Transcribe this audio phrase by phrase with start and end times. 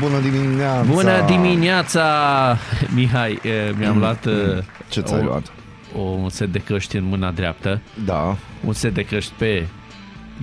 [0.00, 0.82] Bună dimineața!
[0.92, 2.06] Bună dimineața,
[2.94, 3.38] Mihai.
[3.42, 4.32] eh, Mi-am luat eh,
[4.88, 5.52] Ce ți-ai o- luat?
[5.96, 8.36] o, un set de căști în mâna dreaptă, Da.
[8.64, 9.66] un set de căști pe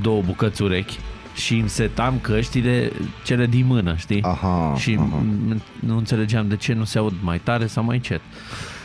[0.02, 0.98] două bucăți urechi
[1.36, 2.92] și îmi setam căștile
[3.26, 4.22] cele din mână, știi?
[4.24, 5.24] Aha, și aha.
[5.52, 8.22] m- nu înțelegeam de ce nu se aud mai tare sau mai încet.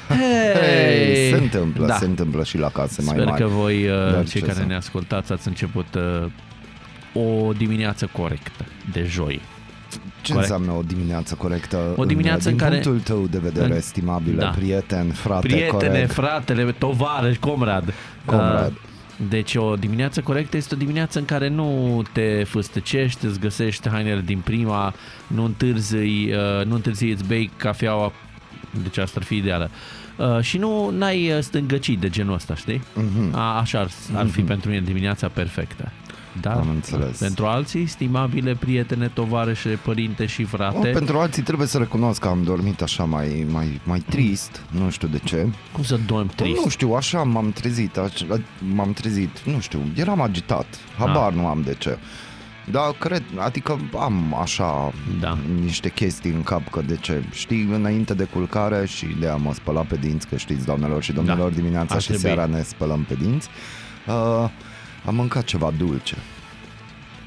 [0.09, 1.95] Hei, se întâmplă, Da.
[1.95, 3.43] se întâmplă și la case mai Sper mari.
[3.43, 8.09] că voi, eh, Dar cei ce care să- ne ascultați, ați început eh, o dimineață
[8.13, 9.41] corectă de joi.
[10.23, 10.51] Ce corect.
[10.51, 11.79] înseamnă o dimineață corectă?
[11.97, 14.47] O dimineață din în care- punctul tău de vedere, în- estimabile, Da.
[14.49, 16.13] prieten, frate, Prietene, corect.
[16.13, 17.93] fratele, tovarăș, comrad.
[18.25, 18.71] Comrad.
[18.71, 18.77] Uh,
[19.29, 24.21] Deci o dimineață corectă este o dimineață în care nu te fâstăcești, îți găsești hainele
[24.25, 24.95] din prima,
[25.27, 28.13] nu întârzi, uh, nu întârzi, îți bei cafeaua,
[28.83, 29.71] deci asta ar fi ideală.
[30.17, 32.83] Uh, și nu n-ai uh, stângăcit de genul ăsta, știi?
[32.95, 33.35] Mhm.
[33.35, 35.93] A, așa ar, ar fi pentru mine dimineața perfectă.
[36.41, 37.19] Da, Am înțeles.
[37.19, 42.29] Pentru alții, stimabile prietene, tovarășe, părinte și O, frate, pentru alții trebuie să recunosc că
[42.29, 45.47] am dormit așa mai, mai, mai trist, nu știu de ce.
[45.73, 46.61] cum să dormi trist?
[46.65, 48.27] Nu știu, așa m-am trezit, așa,
[48.75, 50.67] m-am trezit, nu știu, eram agitat,
[50.99, 51.35] habar Ah.
[51.35, 51.99] nu am de ce.
[52.71, 55.39] Da, cred, adică am așa Da.
[55.63, 59.55] niște chestii în cap că de ce, știi, înainte de culcare și de a mă
[59.55, 61.55] spăla pe dinți, că știți, doamnelor și domnilor, Da.
[61.57, 62.25] dimineața Ar și trebui.
[62.25, 63.49] seara ne spălăm pe dinți,
[64.07, 64.49] uh,
[65.05, 66.17] am mâncat ceva dulce.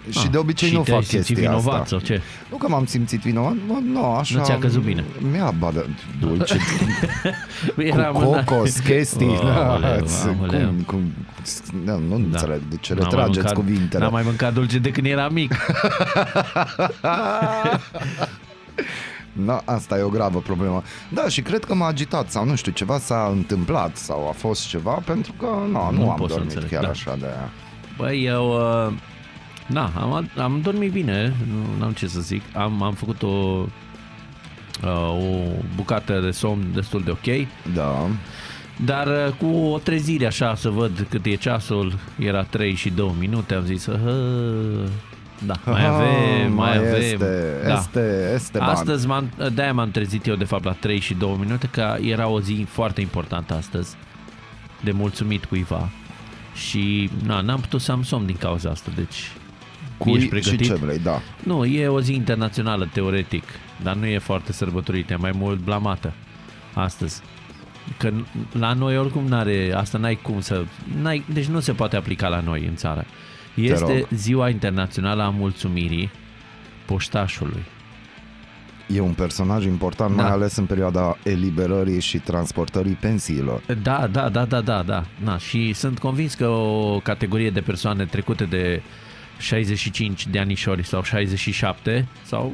[0.09, 1.85] Și Ah, de obicei și nu te-ai fac simțit chestia vinovat asta.
[1.85, 2.21] sau ce?
[2.51, 4.37] Nu că m-am simțit vinovat, nu, nu așa...
[4.37, 5.03] Nu ți-a căzut bine.
[5.31, 5.85] Mi-a badă
[6.19, 6.57] dulce,
[7.77, 10.67] Eram cu în- cocos, chestii, Aoleu, da, aoleu.
[10.67, 11.13] cum, cum,
[11.85, 12.15] da, nu Da.
[12.15, 14.03] înțeleg de ce N-am mai retrageți mâncat- cuvintele.
[14.03, 15.55] N-am mai mâncat dulce de când eram mic.
[19.31, 20.83] Na, asta e o gravă problemă.
[21.13, 24.67] Da, și cred că m-a agitat sau nu știu, ceva s-a întâmplat sau a fost
[24.67, 26.89] ceva pentru că na, nu, Nu am pot să dormit înțeleg, chiar da.
[26.89, 27.25] așa de...
[27.97, 28.51] Băi, eu...
[28.87, 28.93] Uh,
[29.67, 31.33] na, am, am dormit bine,
[31.77, 32.41] nu am ce să zic.
[32.53, 33.65] Am, am făcut o,
[34.83, 38.07] uh, o bucată de somn destul de ok, Da,
[38.85, 43.15] dar uh, cu o trezire așa să văd cât e ceasul, era 3 și 2
[43.19, 43.99] minute, am zis, hă,
[45.45, 47.01] da, mai Aha, avem, mai, mai avem.
[47.01, 47.73] este, da.
[47.73, 48.69] este, este ban.
[48.69, 52.27] Astăzi m-am, de-aia m-am trezit eu de fapt la 3 și 2 minute că era
[52.27, 53.95] o zi foarte importantă astăzi
[54.83, 55.89] de mulțumit cuiva
[56.57, 59.31] și na, n-am putut să am somn din cauza asta, deci
[59.97, 60.67] Cui ești și pregătit?
[60.67, 61.21] ce vrei, da.
[61.43, 63.43] Nu, e o zi internațională teoretic,
[63.83, 66.13] dar nu e foarte sărbătorită, e mai mult blamată
[66.73, 67.21] astăzi.
[67.97, 68.11] Că
[68.51, 70.65] la noi oricum n-are, asta n-ai cum să,
[71.01, 73.05] n-ai, deci nu se poate aplica la noi în țară.
[73.55, 74.07] Este rog.
[74.13, 76.11] ziua internațională a mulțumirii
[76.85, 77.63] poștașului.
[78.93, 80.21] E un personaj important, Da.
[80.21, 83.61] mai ales în perioada eliberării și transportării pensiilor.
[83.83, 85.03] Da, da, da, da, da, da.
[85.23, 88.81] Na, și sunt convins că o categorie de persoane trecute de
[89.37, 92.53] 65 de anișori sau 67 sau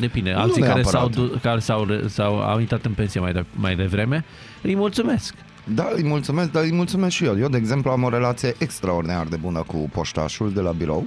[0.00, 1.30] depinde, alții care s-au, neapărat.
[1.32, 4.24] du- care s-au, s-au au intrat în pensie mai, de, mai devreme,
[4.62, 5.34] îi mulțumesc.
[5.64, 7.38] Da, îi mulțumesc, dar îi mulțumesc și eu.
[7.38, 11.06] Eu, de exemplu, am o relație extraordinar de bună cu poștașul de la birou.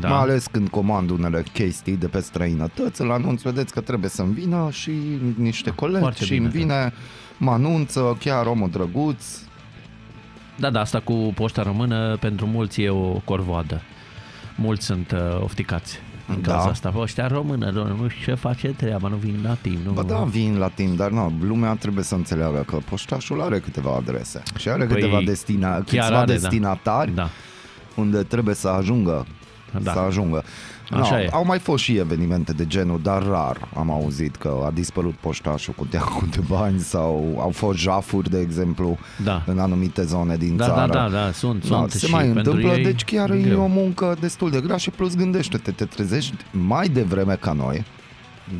[0.00, 0.08] Da.
[0.08, 4.32] Mai ales când comand unele chestii de pe străinătăți, îl anunț, vedeți că trebuie să-mi
[4.32, 4.92] vină și
[5.36, 6.92] niște colegi foarte și bine, îmi vine,
[7.38, 9.24] mă anunță, chiar omul drăguț.
[10.58, 13.80] Da, da, asta cu poșta română pentru mulți e o corvoadă.
[14.56, 16.52] Mulți sunt uh, ofticați în Da.
[16.52, 16.88] cauza asta.
[16.88, 19.78] Poșta română, doamne, nu știu ce face treaba, nu vin la timp.
[19.86, 23.58] Nu, Bă, da, vin la timp, dar nu, lumea trebuie să înțeleagă că poștașul are
[23.58, 26.24] câteva adrese și are Păi, câteva destina, chiar câțiva are, da.
[26.24, 27.28] destinatari Da.
[27.96, 29.26] unde trebuie să ajungă.
[29.82, 29.92] Da.
[29.92, 30.42] Să ajungă.
[30.90, 31.28] Așa no, e.
[31.32, 35.74] Au mai fost și evenimente de genul, dar rar am auzit că a dispărut poștașul
[35.76, 39.42] cu teacul de bani sau au fost jafuri, de exemplu, Da.
[39.46, 40.92] în anumite zone din Da, țară.
[40.92, 43.34] da, da, da, sunt, Da, sunt se și mai pentru întâmplă, ei deci chiar e
[43.34, 43.62] e greu.
[43.62, 47.84] o muncă destul de grea și plus gândește-te, te trezești mai devreme ca noi,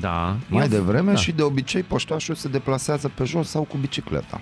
[0.00, 0.36] Da.
[0.48, 1.16] mai Eu- devreme da.
[1.18, 4.40] și de obicei poștașul se deplasează pe jos sau cu bicicleta.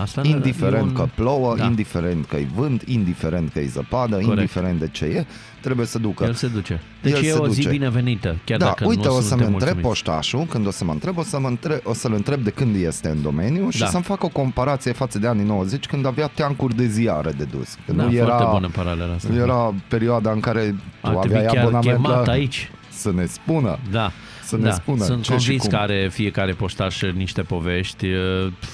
[0.00, 1.64] Asta Indiferent e un- că plouă, Da.
[1.64, 4.28] indiferent că e vânt, indiferent că e zăpadă, Corect.
[4.30, 5.26] indiferent de ce e,
[5.60, 6.24] trebuie să ducă.
[6.24, 6.80] El se duce.
[7.02, 7.68] Deci El e se o zi duce.
[7.68, 9.88] binevenită, chiar da, dacă uite, nu o să-mi suntem întreb mulțumiți.
[9.88, 12.76] poștașul, când o să mă întreb, o, să mă întreb, o să-l întreb de când
[12.76, 13.86] este în domeniu și Da.
[13.86, 17.74] să-mi fac o comparație față de anii 90, când avea teancuri de ziare de dus.
[17.86, 19.28] Că Da, nu foarte era, bună paralela asta.
[19.32, 20.60] nu era perioada în care
[21.00, 22.32] tu Ar trebui aveai chiar abonament chemat la...
[22.32, 22.70] aici.
[22.90, 23.78] Să ne spună.
[23.90, 24.10] Da.
[24.44, 24.72] Să ne da.
[24.72, 25.70] spună Sunt ce și convins cum.
[25.70, 28.06] că are fiecare poștaș niște povești.
[28.06, 28.68] uh, pf,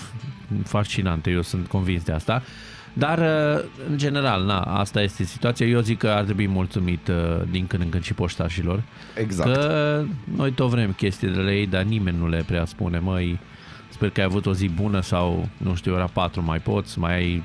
[0.64, 2.42] fascinante, eu sunt convins de asta.
[2.92, 5.66] Dar, uh, în general, na, asta este situația.
[5.66, 8.82] Eu zic că ar trebui mulțumit uh, din când în când și poștașilor.
[9.14, 9.52] Exact.
[9.52, 10.04] Că
[10.36, 12.98] noi tot vrem chestii de la ei, dar nimeni nu le prea spune.
[12.98, 13.38] Măi,
[13.88, 17.14] sper că ai avut o zi bună sau, nu știu, ora 4 mai poți, mai
[17.14, 17.42] ai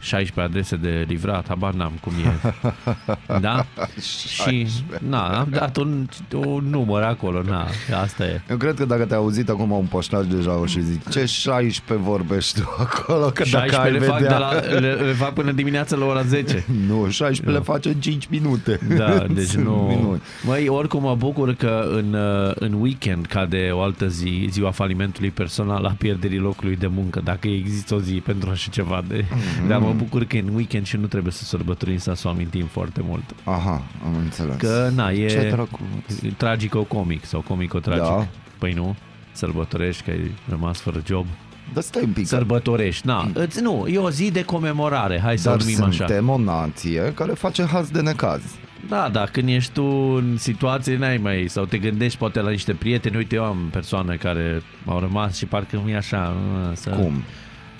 [0.00, 2.50] 16 adrese de livrat, habar n-am cum e.
[3.40, 3.66] Da?
[4.00, 4.66] Și,
[5.08, 6.08] na, am dat un,
[6.46, 7.66] un număr acolo, na,
[8.02, 8.40] asta e.
[8.50, 12.06] Eu cred că dacă te-a auzit acum un poștaș deja o și zic ce 16
[12.08, 14.38] vorbești tu acolo, că dacă 16 ai le fac, vedea...
[14.38, 16.64] de la, le, le fac până dimineața la ora 10.
[16.88, 18.78] Nu, 16 le face în 5 minute.
[18.96, 19.94] Da, deci Sunt nu...
[19.96, 20.22] minuni.
[20.44, 25.30] Măi, oricum mă bucur că în, uh, în weekend cade o altă zi, ziua falimentului
[25.30, 29.02] personal a pierderii locului de muncă, dacă există o zi pentru așa ceva.
[29.08, 29.68] De, Mhm.
[29.68, 32.66] Dar mă bucur că e în weekend și nu trebuie să sărbătorim să o amintim
[32.66, 33.24] foarte mult.
[33.44, 34.56] Aha, am înțeles.
[34.56, 36.34] Că, na, e Ce drăguț.
[36.36, 38.02] tragico-comic sau comico-tragic.
[38.04, 38.26] Da.
[38.58, 38.96] Păi nu?
[39.32, 41.26] Sărbătorești că ai rămas fără job.
[41.72, 42.26] Dar stai un pic.
[42.26, 43.30] Sărbătorești, na.
[43.34, 46.06] Îți, nu, e o zi de comemorare, hai să o Dar numim așa.
[46.06, 48.42] suntem o nație care face haz de necaz.
[48.88, 49.84] Da, da, când ești tu
[50.16, 54.16] în situație, n-ai mai, sau te gândești poate la niște prieteni, uite, eu am persoane
[54.16, 56.34] care au rămas și parcă mi-e așa,
[56.68, 57.22] uh, să, Cum?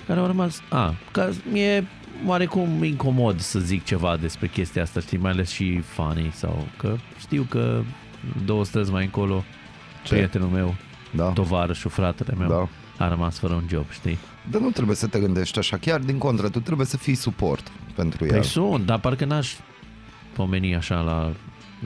[0.07, 1.87] care au rămas, a, că mi-e
[2.25, 6.95] oarecum incomod să zic ceva despre chestia asta, știi, mai ales și funny, sau că
[7.19, 7.81] știu că
[8.45, 9.43] două străzi mai încolo,
[10.03, 10.13] Ce?
[10.13, 10.75] prietenul meu,
[11.15, 11.23] Da.
[11.29, 12.49] tovarășul, fratele meu,
[12.97, 13.05] Da.
[13.05, 14.17] a rămas fără un job, știi?
[14.51, 17.71] Dar nu trebuie să te gândești așa, chiar din contră, tu trebuie să fii suport
[17.95, 18.31] pentru el.
[18.31, 19.53] Păi sunt, dar parcă n-aș
[20.35, 21.31] pomeni așa la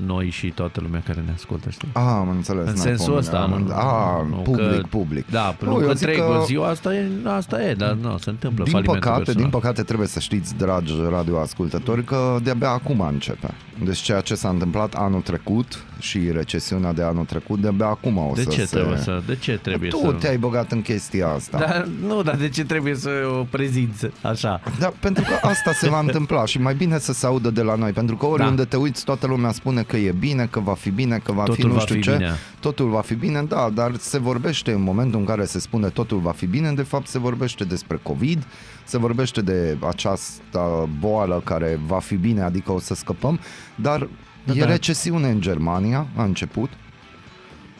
[0.06, 1.88] noi și toată lumea care ne ascultă, știi?
[1.94, 2.60] Ah, am înțeles.
[2.68, 5.30] În n-ai sensul pomeni, ăsta, am nu, înțe- Ah, nu public, că, public.
[5.32, 6.44] Da, Nu, nu, eu că zic trec că- că...
[6.46, 9.42] ziua asta e, asta e, dar nu, se întâmplă Din falimentul păcate, personal.
[9.50, 13.54] din păcate trebuie să știți, dragi radioascultători, că de-abia acum începe.
[13.84, 18.32] Deci ceea ce s-a întâmplat anul trecut și recesiunea de anul trecut, de-abia acum o
[18.36, 18.76] de să ce se...
[18.76, 20.12] trebuie să, de ce trebuie tu să...
[20.12, 21.58] te-ai băgat în chestia asta.
[21.58, 24.62] Dar, nu, dar de ce trebuie să o prezinți așa?
[24.80, 27.76] Da, pentru că asta se va întâmpla și mai bine să se audă de la
[27.76, 30.90] noi, pentru că oriunde te uiți, toată lumea spune că e bine, că va fi
[30.90, 32.12] bine, că va fi Totul nu va știu fi ce.
[32.12, 32.32] bine.
[32.60, 36.20] Totul va fi bine, da, dar se vorbește în momentul în care se spune totul
[36.20, 38.48] va fi bine, de fapt se vorbește despre COVID,
[38.84, 43.40] se vorbește de această boală care va fi bine, adică o să scăpăm,
[43.76, 44.08] dar
[44.44, 44.66] Da, e da.
[44.66, 46.70] recesiune în Germania, a început,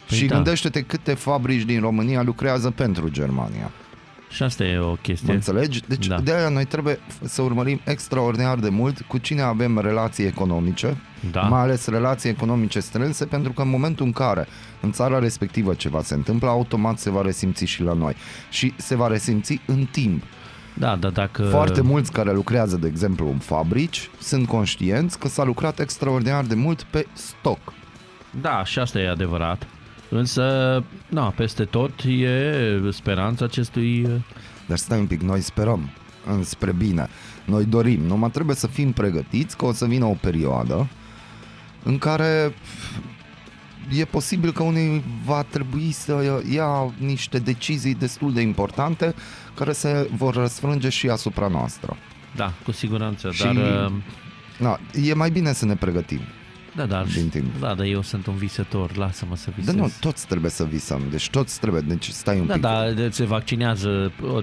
[0.08, 0.34] Păi și da.
[0.34, 3.70] gândește-te câte fabrici din România lucrează pentru Germania.
[4.28, 5.32] Și asta e o Mă chestie.
[5.34, 5.80] înțelegi?
[5.88, 6.20] Deci Da.
[6.20, 10.96] de aia noi trebuie să urmărim extraordinar de mult cu cine avem relații economice,
[11.30, 11.40] Da.
[11.40, 14.46] mai ales relații economice strânse, pentru că în momentul în care
[14.80, 18.14] în țara respectivă ceva se întâmplă, automat se va resimți și la noi.
[18.50, 20.22] Și se va resimți în timp.
[20.74, 21.42] Da, dar dacă...
[21.42, 26.54] Foarte mulți care lucrează, de exemplu, în fabrici, sunt conștienți că s-a lucrat extraordinar de
[26.54, 27.58] mult pe stoc.
[28.40, 29.66] Da, și asta e adevărat.
[30.08, 34.08] Însă, na, peste tot e speranța acestui...
[34.66, 35.90] Dar stai un pic, noi sperăm
[36.26, 37.08] înspre bine.
[37.44, 40.88] Noi dorim, numai trebuie să fim pregătiți că o să vină o perioadă
[41.82, 42.54] în care
[43.98, 49.14] e posibil că unii va trebui să ia niște decizii destul de importante
[49.54, 51.96] care se vor răsfrânge și asupra noastră.
[52.36, 53.54] Da, cu siguranță, Și- dar...
[53.56, 53.92] uh,
[54.58, 56.20] Na, e mai bine să ne pregătim.
[56.76, 57.60] Da, dar, din timp.
[57.60, 59.74] da, dar eu sunt un visător, lasă-mă să visez.
[59.74, 62.62] Dar nu, toți trebuie să visăm, deci toți trebuie, deci stai un Da, pic.
[62.62, 64.42] da, de- se vaccinează uh,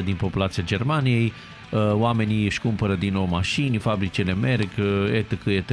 [0.00, 1.32] 90% din populația Germaniei,
[1.70, 5.70] uh, oamenii își cumpără din nou mașini, fabricile merg, uh, etc, etc.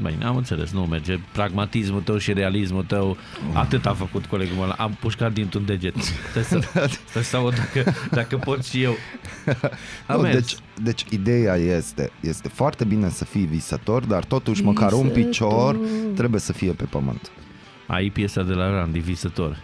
[0.00, 1.18] Băi, n-am înțeles, nu merge.
[1.32, 3.16] Pragmatismul tău și realismul tău,
[3.52, 4.74] atât a făcut colegul meu.
[4.78, 5.94] Am pușcat dintr-un deget.
[6.30, 8.94] Stai să, stai să aud dacă, dacă pot și eu.
[10.06, 10.34] Am Nu, mers.
[10.34, 15.78] deci, deci ideea este, este foarte bine să fii visător, dar totuși măcar un picior
[16.14, 17.30] trebuie să fie pe pământ.
[17.92, 19.56] Ai piesa de la Randy, Visător.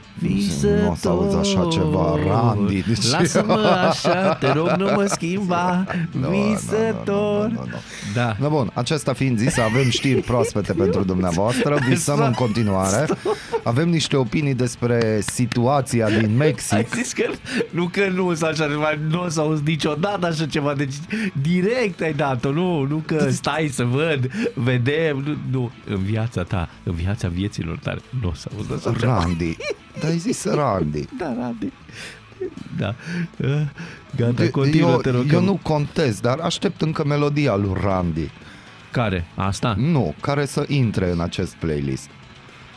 [0.82, 5.84] Nu o să auzi așa ceva, Randy, deci- Lasă-mă așa, te rog, nu mă schimba.
[6.12, 7.46] Nu, nu, Visător.
[7.46, 7.76] nu, nu, nu, nu.
[8.14, 8.36] Da.
[8.40, 13.06] No, bun, acesta fiind zis, avem știri proaspete pentru dumneavoastră, visăm în continuare.
[13.62, 16.94] Avem niște opinii despre situația din Ai Mexic.
[16.94, 17.24] zis că
[17.70, 20.94] nu că nu s-a așa ceva, nu o să auzi niciodată așa ceva, deci
[21.42, 26.68] direct ai dat-o, nu, nu că stai să văd, vedem, nu, nu, în viața ta,
[26.82, 29.18] în viața vieților tale, nu o să auzi așa ceva.
[29.18, 29.56] Randy.
[30.00, 31.04] Dar ai zis Randy.
[31.18, 31.72] Da, Randy.
[32.76, 32.94] Da.
[33.36, 33.60] Uh,
[34.16, 35.32] Gata, continuă, eu, te rog.
[35.32, 38.30] eu nu contez, dar aștept încă melodia lui Randy.
[38.90, 39.26] Care?
[39.34, 39.74] Asta?
[39.78, 42.08] Nu, care să intre în acest playlist.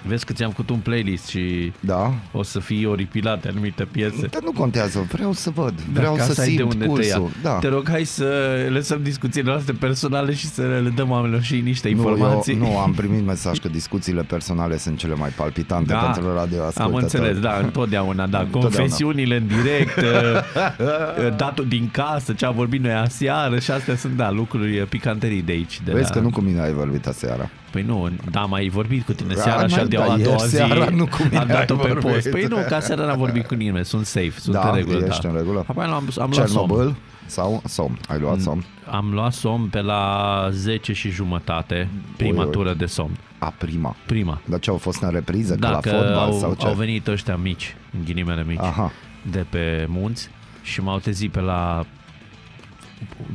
[0.08, 2.13] Vezi că ți-am făcut un playlist și Da?
[2.31, 4.25] o să fii oripilat de anumite piese.
[4.27, 7.05] Dar nu contează, vreau să văd, Da, vreau ca să ai de simt unde te
[7.08, 7.17] ia.
[7.17, 7.31] pulsul.
[7.41, 7.51] Da.
[7.51, 8.25] Te rog, hai să
[8.70, 12.53] lăsăm discuțiile noastre personale și să le dăm oamenilor și niște Nu, informații.
[12.53, 16.93] eu, nu, am primit mesaj că discuțiile personale sunt cele mai palpitante pentru radio am
[16.96, 18.48] înțeles, da, întotdeauna, da.
[18.51, 20.03] Confesiunile în direct, uh,
[21.27, 24.88] uh, datul din casă, ce am vorbit noi aseară și astea sunt, da, lucruri uh,
[24.88, 25.81] picanterii de aici.
[25.84, 26.10] De Vezi la...
[26.15, 27.50] că nu cu mine ai vorbit aseara.
[27.72, 30.06] Păi nu, da, am mai vorbit cu tine Da, seara și mai- de da, a
[30.06, 32.12] doua ieri zi seara nu cu mine am dat-o ai pe vorbit.
[32.12, 32.30] post.
[32.30, 35.06] Păi nu, ca seara n-am vorbit cu nimeni, sunt safe, sunt da, în regulă.
[35.06, 35.30] ești da.
[35.30, 35.63] în regulă.
[35.68, 36.32] Apoi am, am luat somn.
[36.32, 37.98] Cernobâl sau somn?
[38.08, 38.63] Ai luat somn?
[38.92, 42.51] Am luat somn pe la 10 și jumătate, prima Oi, oi.
[42.51, 43.18] tură de somn.
[43.38, 43.96] A, prima.
[44.06, 44.42] Prima.
[44.46, 45.54] Dar ce au fost în repriză?
[45.56, 46.66] că la Dacă fotbal au, sau ce?
[46.66, 48.92] au venit ăștia mici, în ghilimele mici, Aha.
[49.32, 50.30] de pe munți
[50.62, 51.86] și m-au trezit pe la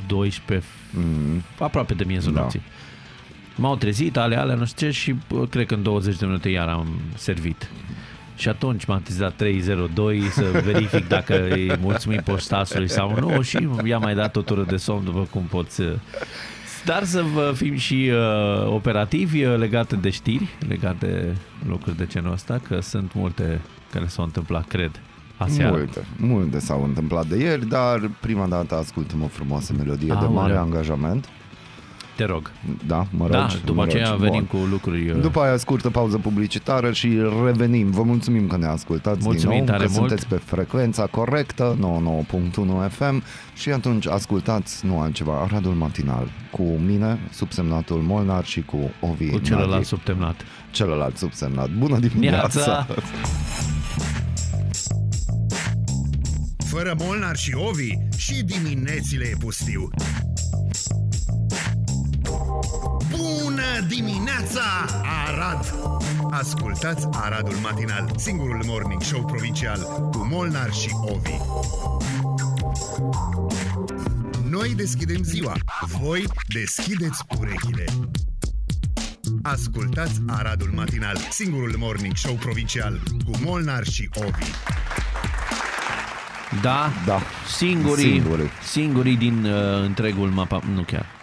[0.07, 2.40] 12, Mm, aproape de miezul Da.
[2.40, 2.62] nopții.
[3.56, 6.48] M-au trezit, ale, ale, nu știu ce, și bă, cred că în 20 de minute
[6.48, 7.70] iar am servit.
[8.36, 13.68] Și atunci m-am trezit la 302 să verific dacă îi mulțumim poștasului sau nu și
[13.84, 15.92] i-am mai dat o tură de somn după cum poți uh,
[16.86, 21.34] dar să vă fim și uh, operativi uh, legate de știri, legate de
[21.68, 23.60] lucruri de genul ăsta, că sunt multe
[23.92, 25.00] care s-au întâmplat, cred,
[25.36, 25.76] aseară.
[25.76, 30.32] multe, multe s-au întâmplat de ieri, dar prima dată ascultăm o frumoasă melodie de Aoleu.
[30.32, 31.28] mare angajament.
[32.16, 32.50] Te rog.
[32.87, 34.23] Da, mă Da, rogi, după mă aceea rogi.
[34.23, 34.61] venim Bun.
[34.61, 35.11] cu lucruri...
[35.11, 37.90] uh, După aia scurtă pauză publicitară și revenim.
[37.90, 40.08] Vă mulțumim că ne ascultați Mulțumim din nou, tare că mult.
[40.08, 41.76] sunteți pe frecvența corectă,
[42.87, 43.23] 99.1 FM
[43.54, 49.38] și atunci ascultați nu altceva, Aradul Matinal cu mine, subsemnatul Molnar și cu Ovi cu
[49.38, 50.40] celălalt Nadi, subtemnat.
[50.70, 51.70] celălalt subsemnat.
[51.70, 52.61] Bună dimineața!
[52.66, 52.87] Neața!
[56.66, 59.88] Fără Molnar și Ovi și diminețile e pustiu.
[63.76, 64.62] Bună dimineața,
[65.26, 65.75] Arad!
[66.30, 69.80] Ascultați Aradul Matinal, singurul morning show provincial
[70.12, 71.37] cu Molnar și Ovi.
[74.50, 77.85] Noi deschidem ziua, voi deschideți urechile.
[79.42, 84.50] Ascultați Aradul Matinal, singurul morning show provincial cu Molnar și Ovi.
[86.62, 87.21] Da, Da.
[87.56, 88.50] singurii, Singurii.
[88.62, 91.15] singurii din uh, întregul mapa, nu chiar.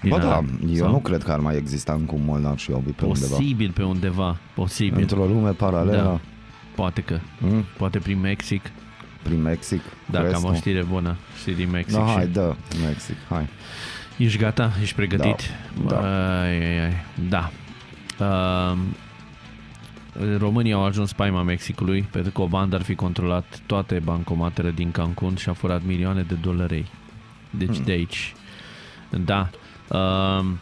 [0.00, 0.48] Din Bă, da, Arad.
[0.68, 3.26] eu Sau nu cred că ar mai exista încă un Molnar și Ovi pe undeva.
[3.36, 5.00] Posibil pe undeva, posibil.
[5.00, 6.20] Într-o lume paralelă, Da.
[6.74, 8.62] Poate că, mm, poate prin Mexic,
[9.22, 9.80] prin Mexic.
[10.10, 10.56] dacă crezi am o tu?
[10.56, 11.96] știre bună, știi din Mexic.
[11.98, 12.54] Da, și- hai, dă,
[12.86, 13.48] Mexic, hai.
[14.18, 14.70] Ești gata?
[14.82, 15.40] Ești pregătit?
[15.86, 16.00] Da.
[16.42, 16.92] Ai, ai, ai.
[17.28, 17.50] Da.
[18.24, 18.78] Um,
[20.38, 24.90] România au ajuns spaima Mexicului pentru că o bandă ar fi controlat toate bancomatele din
[24.90, 26.86] Cancun și a furat milioane de dolari.
[27.50, 27.84] Deci Hmm.
[27.84, 28.34] de aici.
[29.24, 29.50] Da.
[29.90, 30.58] Um,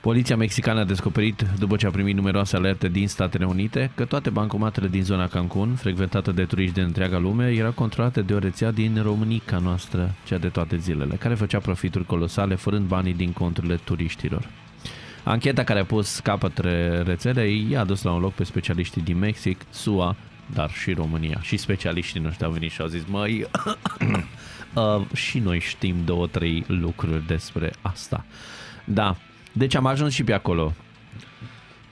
[0.00, 4.30] Poliția mexicană a descoperit, după ce a primit numeroase alerte din Statele Unite, că toate
[4.30, 8.70] bancomatele din zona Cancun, frecventată de turiști de întreaga lume, erau controlate de o rețea
[8.70, 13.76] din Românica noastră, cea de toate zilele, care făcea profituri colosale fărând banii din conturile
[13.84, 14.48] turiștilor.
[15.24, 19.18] Ancheta care a pus capăt re- rețelei i-a dus la un loc pe specialiștii din
[19.18, 20.16] Mexic, SUA,
[20.46, 21.38] dar și România.
[21.42, 23.46] Și specialiștii noștri au venit și au zis, măi,
[24.74, 28.24] uh, și noi știm două, trei lucruri despre asta.
[28.84, 29.16] Da,
[29.52, 30.74] deci am ajuns și pe acolo.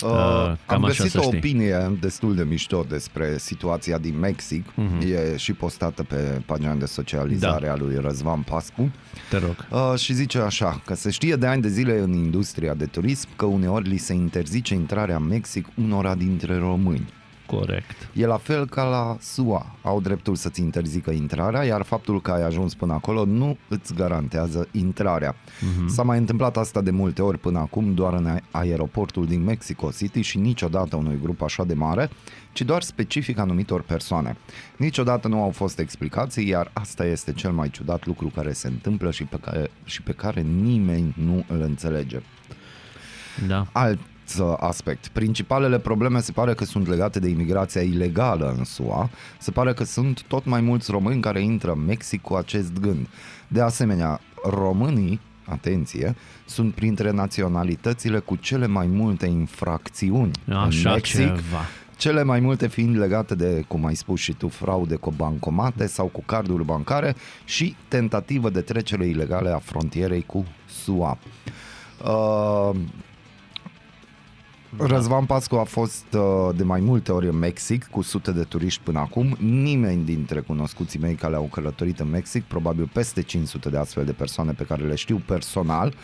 [0.04, 1.37] Uh, cam am așa găsit să o știi.
[1.37, 4.64] opinie destul de mișto despre situația din Mexic.
[4.75, 5.00] Mhm.
[5.00, 7.73] E și postată pe pagina de socializare Da.
[7.73, 8.90] a lui Răzvan Pascu.
[9.30, 9.66] Te rog.
[9.70, 13.28] Uh, și zice așa, că se știe de ani de zile în industria de turism
[13.37, 17.08] că uneori li se interzice intrarea în Mexic unora dintre români.
[17.57, 18.09] Corect.
[18.12, 19.76] E la fel ca la SUA.
[19.83, 24.69] Au dreptul să-ți interzică intrarea, iar faptul că ai ajuns până acolo nu îți garantează
[24.71, 25.37] intrarea.
[25.61, 25.88] Mhm.
[25.88, 29.90] S-a mai întâmplat asta de multe ori până acum, doar în a- aeroportul din Mexico
[29.97, 32.11] City și niciodată unui grup așa de mare,
[32.52, 34.37] ci doar specific anumitor persoane.
[34.76, 39.11] Niciodată nu au fost explicații, iar asta este cel mai ciudat lucru care se întâmplă
[39.11, 42.21] și pe care, și pe care nimeni nu îl înțelege.
[43.47, 43.67] Da.
[43.73, 44.05] Alt uh,
[44.58, 45.08] aspect.
[45.08, 49.11] Principalele probleme se pare că sunt legate de imigrația ilegală în SUA.
[49.38, 53.06] Se pare că sunt tot mai mulți români care intră în Mexic cu acest gând.
[53.49, 61.26] De asemenea, românii, atenție, sunt printre naționalitățile cu cele mai multe infracțiuni Așa în Mexic.
[61.26, 61.64] ceva.
[61.97, 66.06] Cele mai multe fiind legate de, cum ai spus și tu, fraude cu bancomate sau
[66.06, 70.44] cu carduri bancare și tentativă de trecere ilegale a frontierei cu
[70.85, 71.18] SUA.
[72.04, 72.76] Uh,
[74.77, 78.81] Răzvan Pascu a fost uh, de mai multe ori în Mexic cu sute de turiști
[78.83, 79.37] până acum.
[79.41, 84.13] Nimeni dintre cunoscuții mei care au călătorit în Mexic, probabil peste 500 de astfel de
[84.13, 85.95] persoane pe care le știu personal,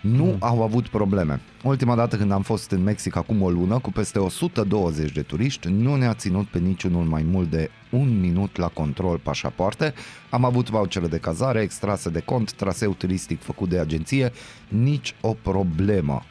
[0.00, 0.36] nu Mm.
[0.38, 1.40] au avut probleme.
[1.62, 5.68] Ultima dată când am fost în Mexic acum o lună, cu peste 120 de turiști,
[5.68, 9.94] nu ne-a ținut pe niciunul mai mult de un minut la control pașapoarte.
[10.30, 14.32] Am avut vouchere de cazare, extrase de cont, traseu turistic făcut de agenție,
[14.68, 16.22] nici o problemă.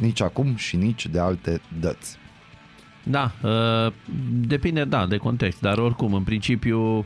[0.00, 2.16] Nici acum și nici de alte dăți.
[3.02, 3.92] Da, uh,
[4.32, 7.04] depinde, da, de context, dar oricum, în principiu, uh,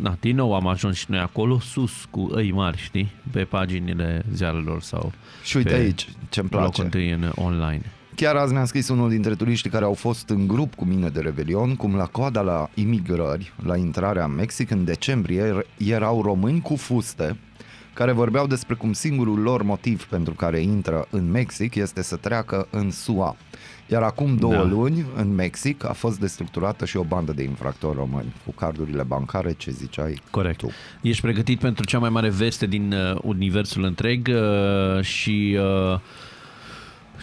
[0.00, 4.24] da, din nou am ajuns și noi acolo, sus, cu ei mari, știi, pe paginile
[4.32, 6.82] ziarelor sau Și uite Pe aici ce-mi locul place.
[6.82, 7.82] întâi în online.
[8.16, 11.20] Chiar azi mi-a scris unul dintre turiștii care au fost în grup cu mine de
[11.20, 16.60] Revelion, cum la coada la imigrări, la intrarea în Mexic, în decembrie, er- erau români
[16.60, 17.36] cu fuste
[17.94, 22.66] care vorbeau despre cum singurul lor motiv pentru care intră în Mexic este să treacă
[22.70, 23.36] în SUA.
[23.90, 24.64] Iar acum două Da.
[24.64, 29.52] luni, în Mexic, a fost destructurată și o bandă de infractori români cu cardurile bancare,
[29.52, 30.58] ce ziceai Corect.
[30.58, 30.70] tu.
[31.02, 35.58] Ești pregătit pentru cea mai mare veste din uh, universul întreg uh, și
[35.92, 36.00] uh,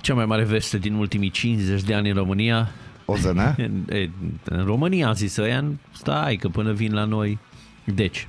[0.01, 2.71] cea mai mare veste din ultimii 50 de ani în România.
[3.05, 3.39] OZN?
[3.57, 4.09] În, e,
[4.43, 7.39] în România a zis ăia, stai că până vin la noi.
[7.83, 8.27] Deci,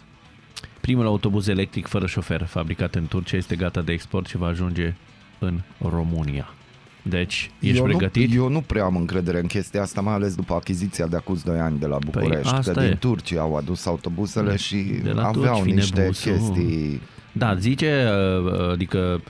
[0.83, 4.95] primul autobuz electric fără șofer fabricat în Turcia este gata de export și va ajunge
[5.39, 6.55] în România.
[7.03, 8.29] Deci, ești eu pregătit?
[8.29, 11.39] Nu, eu nu prea am încredere în chestia asta, mai ales după achiziția de acum
[11.45, 12.87] 2 ani de la București, Păi, asta că e.
[12.87, 16.33] din Turcia au adus autobuzele și De la aveau turci vine niște busul.
[16.33, 17.01] chestii...
[17.33, 18.09] Da, zice,
[18.45, 19.21] uh, adică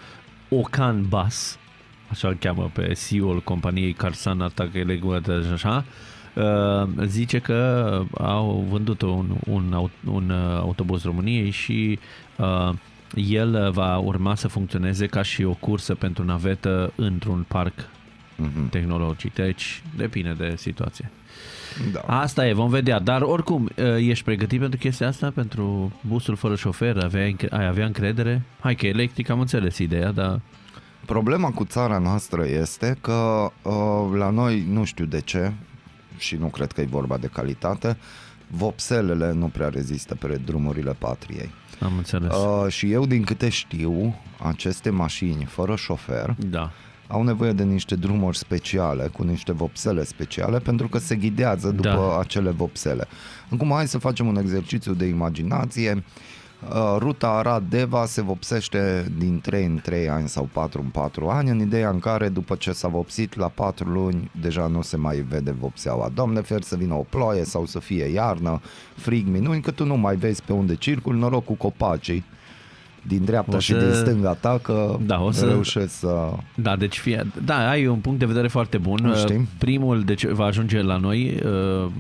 [0.49, 1.59] Ocan Bas,
[2.09, 6.12] așa îl cheamă pe CEO-ul companiei Carsan Atac Electric și așa, uh,
[7.07, 11.99] zice că au vândut un, un, aut- un uh, autobuz României și
[12.37, 12.73] uh,
[13.15, 17.73] el va urma să funcționeze ca și o cursă pentru navetă într-un parc
[18.37, 19.35] Mhm, tehnologic.
[19.35, 21.11] Deci depinde de situație.
[21.93, 22.01] Da.
[22.01, 22.99] Asta e, vom vedea.
[23.01, 25.31] Dar oricum, uh, ești pregătit pentru chestia asta?
[25.35, 26.97] Pentru busul fără șofer?
[27.05, 28.43] Aveai, înc- ai avea încredere?
[28.61, 30.41] Hai că e electric, am înțeles ideea, dar...
[31.07, 33.73] Problema cu țara noastră este că uh,
[34.19, 35.53] la noi, nu știu de ce,
[36.23, 37.97] și nu cred că e vorba de calitate,
[38.47, 41.51] vopselele nu prea rezistă pe drumurile patriei.
[41.81, 42.33] Am înțeles.
[42.35, 46.71] Uh, și eu, din câte știu, aceste mașini fără șofer Da.
[47.07, 51.89] au nevoie de niște drumuri speciale, cu niște vopsele speciale, pentru că se ghidează după
[51.89, 52.19] Da.
[52.19, 53.07] acele vopsele.
[53.51, 55.93] Acum hai să facem un exercițiu de imaginație.
[55.93, 56.03] Uh,
[56.99, 61.61] Ruta Arad-Deva se vopsește din 3 în 3 ani sau 4 în 4 ani, în
[61.61, 65.51] ideea în care după ce s-a vopsit la 4 luni, deja nu se mai vede
[65.51, 66.09] vopseaua.
[66.15, 68.61] Doamne fer să vină o ploaie sau să fie iarnă,
[68.97, 72.25] frig, minuni, că tu nu mai vezi pe unde circul, noroc cu copacii
[73.07, 76.31] din dreapta O și să- din stânga ta că Da, o să- reușesc să...
[76.55, 79.15] Da, deci fie, da, ai un punct de vedere foarte bun.
[79.17, 79.41] Știm.
[79.41, 81.91] Uh, Primul deci, va ajunge la noi uh,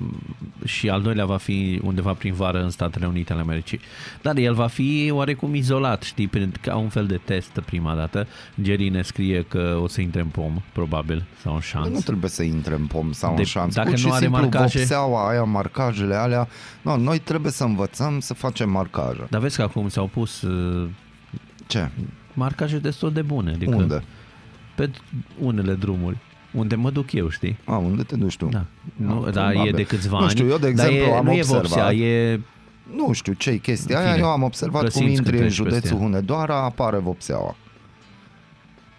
[0.65, 3.81] și al doilea va fi undeva prin vară în Statele Unite ale Americii.
[4.23, 8.27] Dar el va fi oarecum izolat, știi, prin- ca un fel de test prima dată.
[8.62, 11.88] Jerry ne scrie că o să intre în pom, probabil, sau în șanț.
[11.88, 13.75] Nu trebuie să intre în pom sau De- în șanț.
[13.75, 16.49] dacă Pur și nu are simplu marcaje- vopseaua aia, marcajele alea.
[16.83, 19.27] No, noi trebuie să învățăm să facem marcaje.
[19.31, 20.88] Dar vezi că acum s-au pus uh,
[21.73, 21.89] Ce?
[22.35, 23.51] marcaje destul de bune.
[23.51, 24.03] Adică Unde?
[24.75, 24.91] Pe
[25.41, 26.17] unele drumuri.
[26.53, 27.59] Unde mă duc eu, știi?
[27.65, 28.47] A, unde te duci tu?
[28.47, 28.65] Da.
[28.97, 29.73] Nu, Ah, da, e probabil.
[29.75, 30.31] de câțiva Nu ani.
[30.31, 31.65] știu, eu, de dar exemplu, e, am nu observat.
[31.65, 32.41] e vopsea, e...
[32.97, 34.13] Nu știu ce-i chestia În aia.
[34.15, 36.03] fine, Eu am observat cum presimți intri că în treci peste județul ea.
[36.05, 37.57] Hunedoara, apare vopseaua.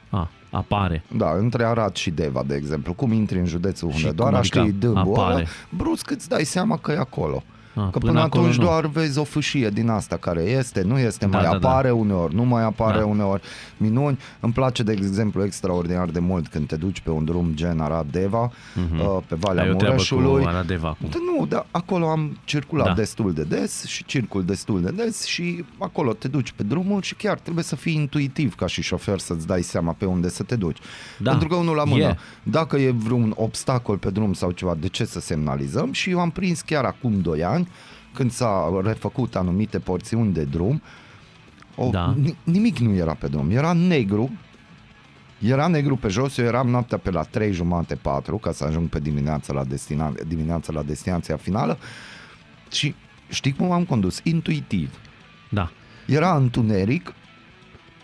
[0.09, 1.03] A, apare.
[1.17, 2.93] Da, între Arad și Deva, de exemplu.
[2.93, 5.47] Cum intri în județul Și Hunedoara, cum adică știi dâmbul ăla, apare?
[5.69, 7.43] brusc îți dai seama că e acolo.
[7.75, 8.63] A, Că până, acolo atunci nu.
[8.63, 11.69] doar vezi o fâșie din asta care este, nu este, Da, mai da, da.
[11.69, 13.05] apare uneori, nu mai apare Da.
[13.05, 13.41] uneori.
[13.77, 17.79] Minuni, îmi place de exemplu extraordinar de mult când te duci pe un drum gen
[17.79, 18.51] Arad-Deva,
[18.99, 20.41] uh, pe Valea Ai o treabă Mureșului.
[20.41, 21.09] cu Aradeva acum.
[21.11, 22.93] Da, nu, dar acolo am circulat Da.
[22.93, 27.15] destul de des și circul destul de des și acolo te duci pe drumul și
[27.15, 30.55] chiar trebuie să fii intuitiv ca și șofer să-ți dai seama pe unde să te
[30.55, 30.77] duci.
[31.19, 31.29] Da.
[31.29, 32.17] Pentru că unul la mână, E.
[32.43, 35.91] dacă e vreun obstacol pe drum sau ceva, de ce să semnalizăm?
[35.91, 37.62] Și eu am prins chiar acum 2 ani,
[38.13, 40.81] când s-a refăcut anumite porțiuni de drum,
[41.75, 42.13] o, Da.
[42.17, 44.31] ni- nimic nu era pe drum, era negru,
[45.39, 48.89] era negru pe jos, eu eram noaptea pe la 3 jumate, 4, ca să ajung
[48.89, 51.77] pe dimineața la, destina, dimineața la destinația finală
[52.71, 52.95] și
[53.29, 54.19] știi cum am condus?
[54.23, 54.99] Intuitiv.
[55.49, 55.71] Da.
[56.07, 57.13] Era întuneric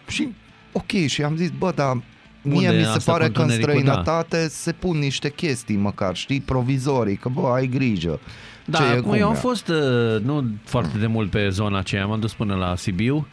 [0.07, 0.33] și
[0.71, 1.93] ok, și am zis, bă, dar
[2.41, 3.81] mie Unde mi e se asta pare cu că în întunericul?
[3.81, 8.19] străinătate se pun niște chestii măcar, știi, provizorii, că bă, ai grijă.
[8.69, 9.37] Da, Ce e, acum cum eu am e.
[9.37, 13.27] fost uh, nu foarte de mult pe zona aceea, m-am dus până la Sibiu.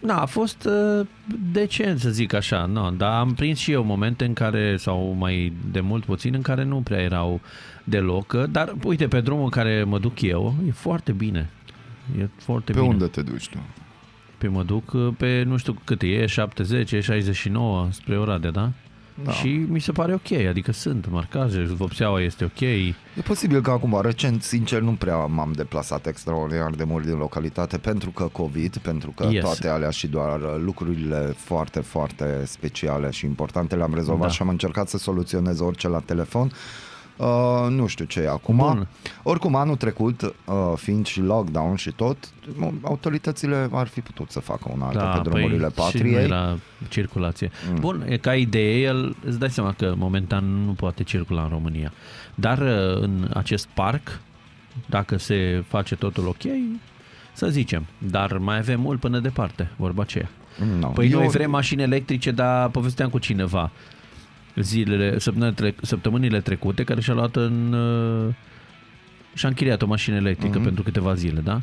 [0.00, 0.68] Da, a fost
[1.00, 1.06] uh,
[1.52, 5.52] decent să zic așa, no, dar am prins și eu momente în care, sau mai
[5.70, 7.40] de mult puțin, în care nu prea erau
[7.84, 8.32] deloc.
[8.32, 11.50] uh, Dar uite, pe drumul în care mă duc eu, e foarte bine.
[12.18, 12.92] E foarte Pe bine.
[12.92, 13.58] unde te duci tu?
[14.38, 18.70] Pe mă duc uh, pe, nu știu cât e, 70, e 69 spre Oradea, da?
[19.24, 19.32] Da.
[19.32, 22.60] Și mi se pare ok, adică sunt marcaje, vopseaua este ok.
[22.60, 27.78] E posibil că acum, recent, sincer, nu prea m-am deplasat extraordinar de mult din localitate
[27.78, 29.42] pentru că COVID, pentru că Yes.
[29.42, 34.32] toate alea și doar lucrurile foarte, foarte speciale și importante le-am rezolvat Da.
[34.32, 36.52] și am încercat să soluționez orice la telefon.
[37.18, 38.56] Uh, nu știu ce e acum.
[38.56, 38.88] Bun.
[39.22, 40.32] Oricum, anul trecut, uh,
[40.76, 42.16] fiind și lockdown și tot,
[42.82, 46.22] autoritățile ar fi putut să facă un altă pe drumurile păi, și nu patriei.
[46.22, 47.50] era circulație.
[47.70, 47.80] Mm.
[47.80, 51.92] Bun, e ca idee, el îți dai seama că momentan nu poate circula în România.
[52.34, 54.20] Dar uh, în acest parc,
[54.86, 56.42] dacă se face totul ok,
[57.32, 57.86] să zicem.
[57.98, 60.28] Dar mai avem mult până departe, vorba aceea.
[60.80, 60.88] No.
[60.88, 63.70] Păi Eu- noi vrem mașini electrice, dar povesteam cu cineva
[64.62, 67.72] zilele, săptămânile, trec, săptămânile trecute care și-a luat în...
[67.72, 68.34] uh,
[69.34, 70.64] și-a închiriat o mașină electrică mm-hmm.
[70.64, 71.60] pentru câteva zile, da?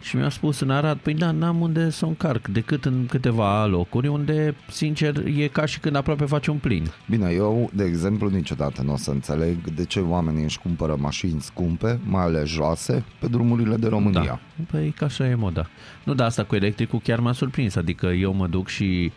[0.00, 3.66] Și mi-a spus în Arad, păi da, n-am unde să o încarc, decât în câteva
[3.66, 6.90] locuri unde, sincer, e ca și când aproape faci un plin.
[7.08, 11.40] Bine, eu, de exemplu, niciodată nu o să înțeleg de ce oamenii își cumpără mașini
[11.40, 14.24] scumpe, mai ales joase, pe drumurile de România.
[14.24, 14.40] Da.
[14.70, 15.68] Păi că așa e moda.
[16.04, 19.12] Nu, dar asta cu electricul chiar m-a surprins, adică eu mă duc și...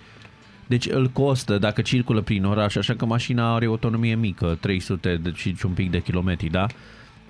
[0.68, 5.20] Deci îl costă dacă circulă prin oraș, așa că mașina are o autonomie mică, 300
[5.24, 6.66] de, și un pic de kilometri, da?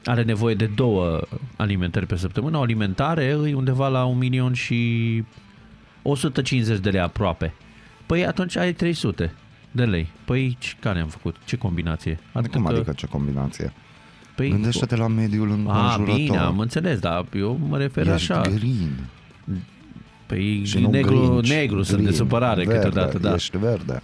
[0.05, 1.19] Are nevoie de două
[1.55, 2.57] alimentări pe săptămână.
[2.57, 5.23] O alimentare e undeva la un milion și
[6.01, 7.53] 150 de lei aproape.
[8.05, 9.33] Păi atunci ai 300
[9.71, 10.07] de lei.
[10.25, 11.35] Păi ce- care am făcut?
[11.45, 12.19] Ce combinație?
[12.51, 13.73] Cum adică ce combinație?
[14.35, 16.15] Păi, Gândește-te la mediul a, înconjurător.
[16.15, 18.41] bine, am înțeles, dar eu mă refer Ești așa.
[18.41, 19.09] green.
[20.27, 23.33] Păi Și nu negru, grinch, negru sunt de green, supărare verde, câteodată, da.
[23.33, 24.01] Ești verde.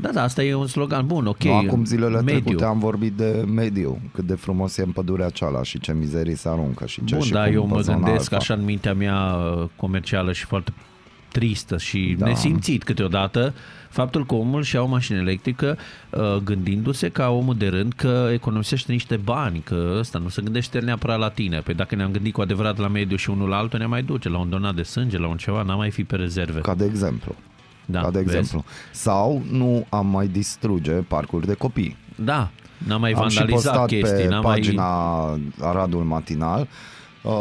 [0.00, 1.42] Da, da, asta e un slogan bun, ok.
[1.42, 2.40] Nu, acum zilele mediu.
[2.40, 6.36] trecute am vorbit de mediu, cât de frumos e în pădurea ceala și ce mizerii
[6.36, 8.36] se aruncă și ce Bun, și dar cum eu pe mă zona gândesc alfa.
[8.36, 10.72] așa în mintea mea uh, comercială și foarte
[11.32, 12.24] tristă și Da.
[12.24, 12.30] da.
[12.30, 13.54] nesimțit câteodată
[13.96, 15.78] faptul că omul și-a o mașină electrică
[16.10, 20.78] uh, gândindu-se ca omul de rând că economisește niște bani, că ăsta nu se gândește
[20.78, 21.60] neapărat la tine.
[21.60, 24.28] Păi dacă ne-am gândit cu adevărat la mediu și unul la altul, ne mai duce
[24.28, 26.60] la un donat de sânge, la un ceva, n-am mai fi pe rezerve.
[26.60, 27.34] Ca de exemplu.
[27.84, 28.36] da, ca de vezi?
[28.36, 28.64] exemplu.
[28.92, 31.96] Sau nu am mai distruge parcuri de copii.
[32.16, 35.52] Da, n-am mai Am și vandalizat postat chestii, pe n-am pagina mai...
[35.60, 36.68] Aradul Matinal.
[37.22, 37.32] Uh,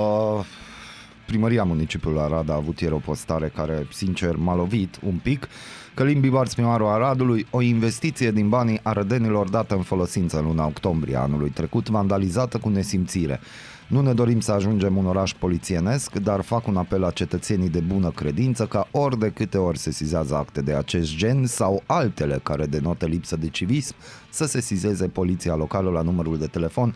[1.25, 5.47] primăria municipiului Arad a avut ieri o postare care, sincer, m-a lovit un pic.
[5.93, 11.15] Călim Bibar, primarul Aradului, o investiție din banii arădenilor dată în folosință în luna octombrie
[11.15, 13.39] anului trecut, vandalizată cu nesimțire.
[13.87, 17.79] Nu ne dorim să ajungem un oraș polițienesc, dar fac un apel la cetățenii de
[17.79, 22.39] bună credință ca ori de câte ori se sizează acte de acest gen sau altele
[22.43, 23.95] care denotă lipsă de civism,
[24.29, 26.95] să se sizeze poliția locală la numărul de telefon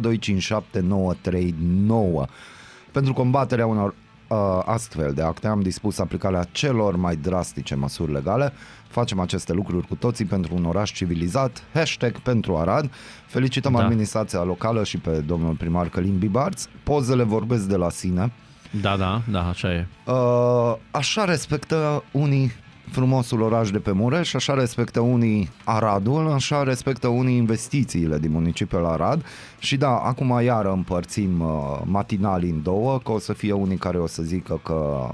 [0.00, 2.26] 0257939.
[2.94, 3.94] Pentru combaterea unor
[4.28, 8.52] uh, astfel de acte am dispus aplicarea celor mai drastice măsuri legale.
[8.88, 11.62] Facem aceste lucruri cu toții pentru un oraș civilizat.
[11.72, 12.90] Hashtag pentru Arad.
[13.26, 13.78] Felicităm da.
[13.78, 13.84] Da.
[13.84, 16.64] administrația locală și pe domnul primar Călin Bibarț.
[16.82, 18.32] Pozele vorbesc de la sine.
[18.80, 19.86] Da, da, da, așa e.
[20.06, 22.52] Uh, așa respectă unii
[22.90, 28.86] frumosul oraș de pe Mureș, așa respectă unii Aradul, așa respectă unii investițiile din municipiul
[28.86, 29.24] Arad
[29.58, 33.98] și da, acum iară împărțim uh, matinalii în două, că o să fie unii care
[33.98, 35.08] o să zică că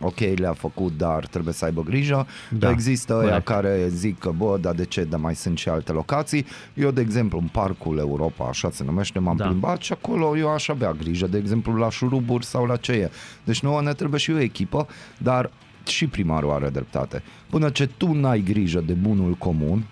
[0.00, 2.26] ok, le-a făcut, dar trebuie să aibă grijă.
[2.50, 3.44] Da, Există ăia corect.
[3.46, 6.46] care zic că, bă, dar de ce, dar mai sunt și alte locații.
[6.74, 9.44] Eu, de exemplu, în Parcul Europa, așa se numește, m-am Da.
[9.46, 13.10] plimbat și acolo eu aș avea grijă, de exemplu, la șuruburi sau la ce e.
[13.44, 14.86] Deci nouă ne trebuie și o echipă,
[15.18, 15.50] dar
[15.88, 17.22] și primarul are dreptate.
[17.50, 19.84] Până ce tu n-ai grijă de bunul comun,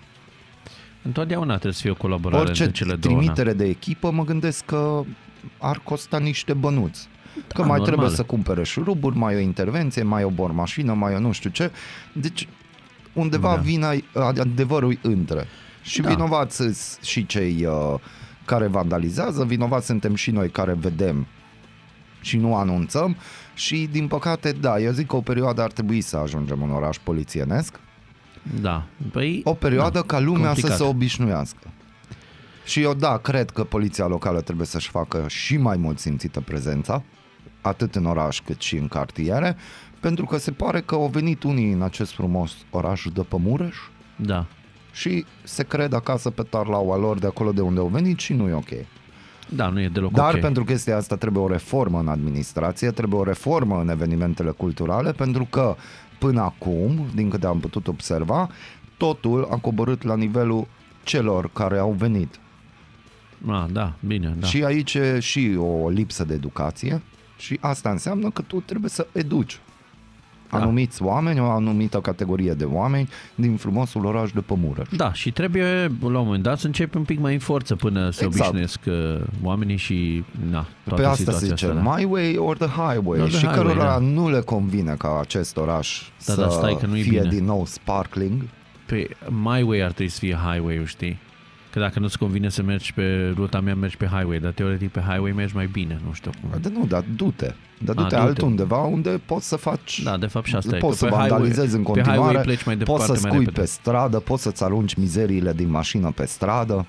[1.03, 3.13] Întotdeauna trebuie să fie o colaborare orice între cele două.
[3.15, 3.19] na.
[3.19, 5.01] trimitere de echipă, mă gândesc că
[5.57, 7.07] ar costa niște bănuți.
[7.47, 7.85] Că mai normal.
[7.85, 11.71] trebuie să cumpere șuruburi, mai o intervenție, mai o bormașină, mai o nu știu ce.
[12.13, 12.47] Deci
[13.13, 13.55] undeva Da.
[13.55, 13.61] da.
[13.61, 15.47] vina adevărul între.
[15.81, 16.07] Și Da.
[16.07, 16.13] da.
[16.15, 17.99] vinovați sunt și cei uh,
[18.45, 21.27] care vandalizează, vinovați suntem și noi care vedem
[22.21, 23.15] și nu anunțăm
[23.55, 26.97] și din păcate, da, eu zic că o perioadă ar trebui să ajungem în oraș
[26.97, 27.79] polițienesc,
[28.61, 28.85] Da.
[29.11, 30.71] Păi, o perioadă da, ca lumea complicat.
[30.71, 31.67] să se obișnuiască.
[32.65, 37.03] Și eu, da, cred că poliția locală trebuie să-și facă și mai mult simțită prezența,
[37.61, 39.55] atât în oraș cât și în cartiere,
[39.99, 43.75] pentru că se pare că au venit unii în acest frumos oraș de pe Mureș
[44.15, 44.45] Da.
[44.91, 48.47] și se cred acasă pe tarlaua lor de acolo de unde au venit și nu
[48.47, 48.69] e ok.
[49.49, 50.39] Da, nu e deloc Dar ok.
[50.39, 55.47] pentru chestia asta trebuie o reformă în administrație, trebuie o reformă în evenimentele culturale, pentru
[55.49, 55.75] că
[56.19, 58.49] până acum, din câte am putut observa,
[58.97, 60.67] totul a coborât la nivelul
[61.03, 62.39] celor care au venit.
[63.47, 64.33] Ah, da, bine, da.
[64.39, 64.47] Da.
[64.47, 67.01] Și aici e și o lipsă de educație
[67.37, 69.59] și asta înseamnă că tu trebuie să educi
[70.49, 74.87] anumiți oameni, o anumită categorie de oameni din frumosul oraș de Pămurăș.
[74.95, 78.09] Da, și trebuie la un moment dat să începi un pic mai în forță până
[78.09, 78.49] să Exact.
[78.49, 81.95] obișnuiesc uh, oamenii și na, toată Pe asta se situația zice, asta, da.
[81.95, 83.19] my way or the highway.
[83.19, 83.97] Or the și highway, cărora da.
[83.97, 87.33] nu le convine ca acest oraș Da, să da, stai că nu-i fie bine.
[87.35, 88.41] din nou sparkling.
[88.85, 91.19] Pe my way ar trebui să fie highway știi?
[91.75, 94.99] Că dacă nu-ți convine să mergi pe ruta mea, mergi pe highway, dar teoretic pe
[95.09, 96.59] highway mergi mai bine, nu știu cum.
[96.61, 97.53] De nu, dar du-te.
[97.79, 98.15] Dar A, du-te du-te.
[98.15, 100.01] altundeva unde poți să faci...
[100.03, 102.05] Da, de fapt și asta e, Poți că să pe highway- vandalizezi în pe highway
[102.15, 103.59] continuare, pleci mai poți departe să mai scui repede.
[103.59, 106.85] pe stradă, poți să-ți arunci mizeriile din mașină pe stradă.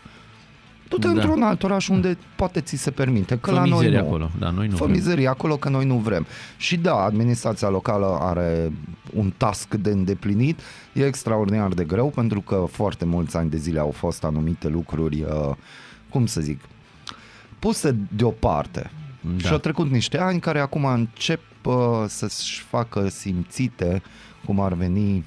[0.88, 1.12] Du-te Da.
[1.12, 4.06] într-un alt oraș unde poate ți se permite, că Fă la noi mizerie nu.
[4.06, 4.96] acolo, da, noi nu Fă vrem.
[4.96, 6.26] mizerie acolo că noi nu vrem.
[6.56, 8.72] Și da, administrația locală are
[9.14, 10.60] un task de îndeplinit.
[10.92, 15.22] E extraordinar de greu pentru că foarte mulți ani de zile au fost anumite lucruri,
[15.22, 15.54] uh,
[16.10, 16.60] cum să zic,
[17.58, 18.90] puse deoparte.
[19.20, 19.38] Da.
[19.46, 21.74] Și au trecut niște ani care acum încep uh,
[22.06, 24.02] să-și facă simțite
[24.44, 25.24] cum ar veni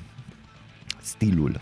[1.01, 1.61] stilul.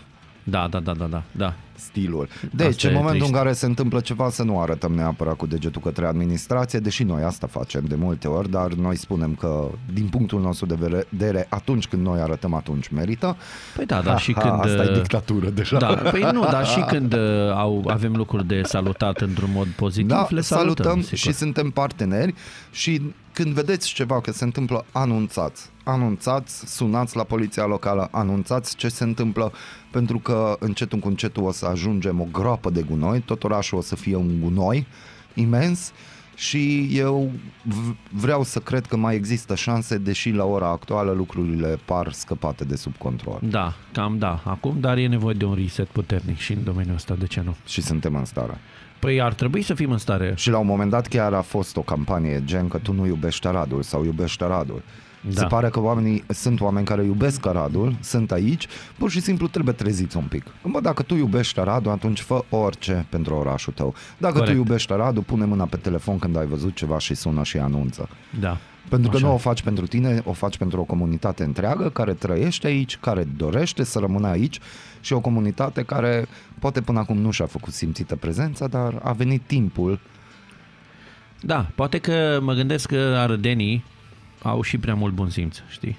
[0.50, 1.54] Da, da, da, da, da, da.
[1.74, 2.28] Stilul.
[2.52, 3.34] Deci, Asta în e momentul trist.
[3.34, 7.22] în care se întâmplă ceva, să nu arătăm neapărat cu degetul către administrație, deși noi
[7.22, 11.86] asta facem de multe ori, dar noi spunem că, din punctul nostru de vedere, atunci
[11.88, 13.36] când noi arătăm, atunci merită.
[13.76, 14.60] Păi da, dar și Ha, când...
[14.60, 15.78] Asta e uh, dictatură deja.
[15.78, 17.20] Da, păi nu, dar și când uh,
[17.54, 21.18] au, avem lucruri de salutat într-un mod pozitiv, Da, le salutăm, salutăm sigur.
[21.18, 22.34] și suntem parteneri
[22.70, 25.70] și când vedeți ceva că se întâmplă, anunțați.
[25.84, 29.52] Anunțați, sunați la poliția locală, anunțați ce se întâmplă,
[29.90, 33.80] pentru că încetul cu încetul o să ajungem o groapă de gunoi, tot orașul o
[33.80, 34.86] să fie un gunoi
[35.34, 35.92] imens
[36.34, 37.30] și eu
[37.62, 42.64] v- vreau să cred că mai există șanse, deși la ora actuală lucrurile par scăpate
[42.64, 43.38] de sub control.
[43.42, 47.14] Da, cam da, acum, dar e nevoie de un reset puternic și în domeniul ăsta,
[47.14, 47.56] de ce nu?
[47.66, 48.58] Și suntem în stare.
[48.98, 50.32] Păi ar trebui să fim în stare.
[50.36, 53.46] Și la un moment dat chiar a fost o campanie gen că tu nu iubești
[53.46, 54.82] Aradul sau iubești Aradul.
[55.20, 55.40] Da.
[55.40, 58.66] Se pare că oamenii, sunt oameni care iubesc Aradul, sunt aici,
[58.98, 60.44] pur și simplu trebuie treziți un pic.
[60.64, 63.94] Bă, dacă tu iubești Aradul, atunci fă orice pentru orașul tău.
[64.18, 64.52] Dacă Corect.
[64.52, 68.08] tu iubești Aradul, pune mâna pe telefon când ai văzut ceva și sună și anunță.
[68.40, 68.56] Da.
[68.88, 69.26] Pentru că Așa.
[69.26, 73.24] nu o faci pentru tine, o faci pentru o comunitate întreagă care trăiește aici, care
[73.36, 74.58] dorește să rămână aici
[75.00, 76.26] și o comunitate care
[76.58, 80.00] poate până acum nu și-a făcut simțită prezența, dar a venit timpul
[81.40, 83.84] Da, poate că mă gândesc că arădenii
[84.42, 85.96] au și prea mult bun simț, știi?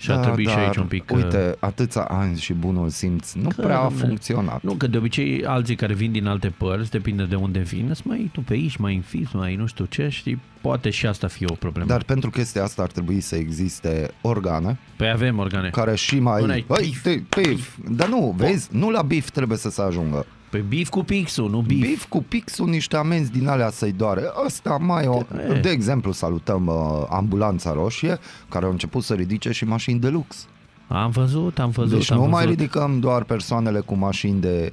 [0.00, 1.10] Și ar trebui și dar, aici un pic...
[1.10, 4.62] uh, Uite, atâția ani și bunul simț nu Că, prea a domne, funcționat.
[4.62, 8.02] Nu, că de obicei alții care vin din alte părți, depinde de unde vin, îți
[8.06, 11.46] mai tu pe aici, mai înfiți, mai nu știu ce, știi, poate și asta fie
[11.50, 11.88] o problemă.
[11.88, 15.68] Dar pentru chestia asta ar trebui să existe organe Păi avem organe.
[15.70, 16.40] care și mai...
[16.40, 17.02] Bun, ai Băi, bif.
[17.02, 17.76] te- bif.
[17.90, 20.26] Dar nu, vezi, nu la bif trebuie să se ajungă.
[20.50, 21.80] Păi bif cu pixul, nu bif.
[21.80, 24.22] Bif cu pixul niște amenzi din alea să-i doare.
[24.46, 25.20] Ăsta mai o...
[25.54, 25.60] E.
[25.60, 30.46] De exemplu, salutăm uh, ambulanța roșie, care au început să ridice și mașini de lux.
[30.88, 32.36] Am văzut, am văzut, Deci am nu văzut.
[32.36, 34.72] mai ridicăm doar persoanele cu mașini de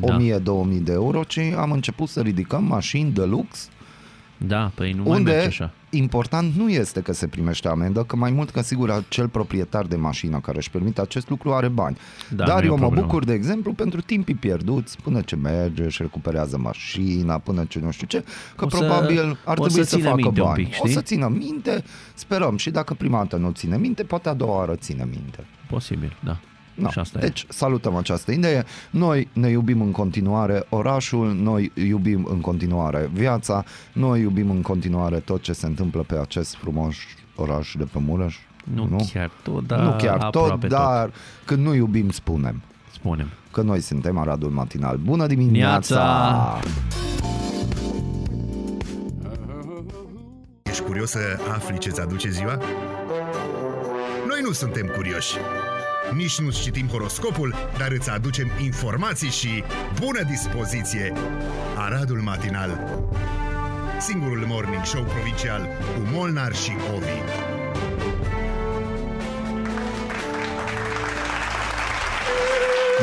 [0.00, 0.16] Da.
[0.18, 3.68] 1000-2000 de euro, ci am început să ridicăm mașini de lux
[4.36, 5.72] Da, păi nu mai merge unde așa.
[5.90, 9.96] Important nu este că se primește amendă, că mai mult ca sigur acel proprietar de
[9.96, 11.96] mașină care își permite acest lucru are bani.
[12.30, 13.06] Da, Dar nu e o eu mă problemă.
[13.06, 17.90] bucur, de exemplu, pentru timpii pierduți, până ce merge, își recuperează mașina, până ce nu
[17.90, 18.24] știu ce,
[18.56, 20.62] că O să- probabil ar o trebui să să, țină facă minte un bani.
[20.64, 20.90] pic, o știi?
[20.92, 24.74] să țină minte, sperăm, și dacă prima dată nu ține minte, poate a doua oară
[24.76, 25.46] ține minte.
[25.68, 26.38] Posibil, da.
[26.78, 26.90] No.
[26.90, 27.20] Și asta e.
[27.20, 28.64] Deci salutăm această idee.
[28.90, 35.18] Noi ne iubim în continuare orașul, noi iubim în continuare viața, noi iubim în continuare
[35.18, 36.94] tot ce se întâmplă pe acest frumos
[37.34, 38.36] oraș de pe Mureș.
[38.74, 39.08] Nu, nu?
[39.12, 41.10] chiar tot, dar nu chiar tot, aproape dar
[41.44, 42.62] când nu iubim spunem
[42.92, 43.28] Spunem.
[43.52, 44.96] că noi suntem Aradul Matinal.
[44.96, 45.94] Bună dimineața!
[45.96, 46.60] Neața!
[50.62, 51.18] Ești curios să
[51.54, 52.58] afli ce-ți aduce ziua?
[54.28, 55.34] Noi nu suntem curioși.
[56.14, 59.64] Nici nu citim horoscopul, dar îți aducem informații și
[60.00, 61.12] bună dispoziție.
[61.76, 63.00] Aradul Matinal
[64.00, 65.60] Singurul morning show provincial
[65.94, 67.57] cu Molnar și Ovi.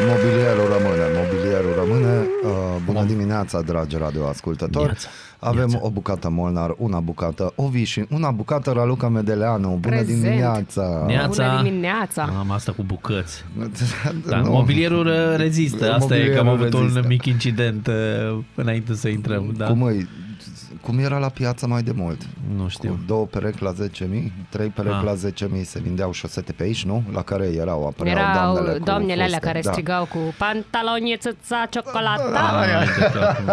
[0.03, 2.15] Mobilierul rămâne, mobilierul rămâne.
[2.43, 2.51] Uh,
[2.85, 4.85] bună dimineața, dragi radioascultători.
[4.85, 5.07] Neața.
[5.39, 5.79] Avem Neața.
[5.85, 9.67] o bucată Molnar, una bucată Ovi și una bucată Raluca Medeleanu.
[9.67, 10.21] Bună Prezent.
[10.21, 11.03] dimineața!
[11.07, 11.47] Neața.
[11.47, 12.23] Bună dimineața!
[12.39, 13.43] Am asta cu bucăți.
[14.29, 14.49] Da, Nu.
[14.51, 15.93] mobilierul uh, rezistă.
[15.93, 17.07] Asta e că am Mobilierul avut un rezistă.
[17.07, 19.53] mic incident uh, înainte să intrăm.
[19.57, 19.65] Da?
[19.65, 20.07] Cum, îi,
[20.85, 22.21] cum era la piață mai de mult?
[22.55, 22.89] Nu știu.
[22.89, 25.03] Cu două perechi la 10.000, trei perechi Ah.
[25.03, 27.03] la 10.000 se vindeau șosete pe aici, nu?
[27.13, 29.45] La care erau, apăreau Erau doamnele, cu doamnele alea fuste.
[29.45, 29.71] care da.
[29.71, 32.23] strigau cu pantaloni țâța ciocolata.
[32.33, 33.45] Ah, uite că acum-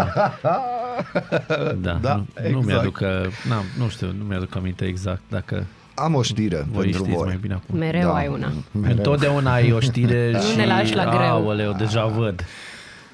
[1.81, 2.67] Da, Da, nu, nu exact.
[2.67, 3.09] mi-aduc, uh,
[3.49, 5.67] n-am, nu știu, nu mi-aduc aminte exact dacă...
[5.95, 7.27] Am o știre Voi pentru știți voi.
[7.27, 7.79] mai bine acum.
[7.79, 8.15] Mereu Da.
[8.15, 8.53] ai una.
[8.83, 10.57] Întotdeauna ai o știre Nu și...
[10.57, 11.21] ne lași la greu.
[11.31, 12.45] Aoleu, deja văd.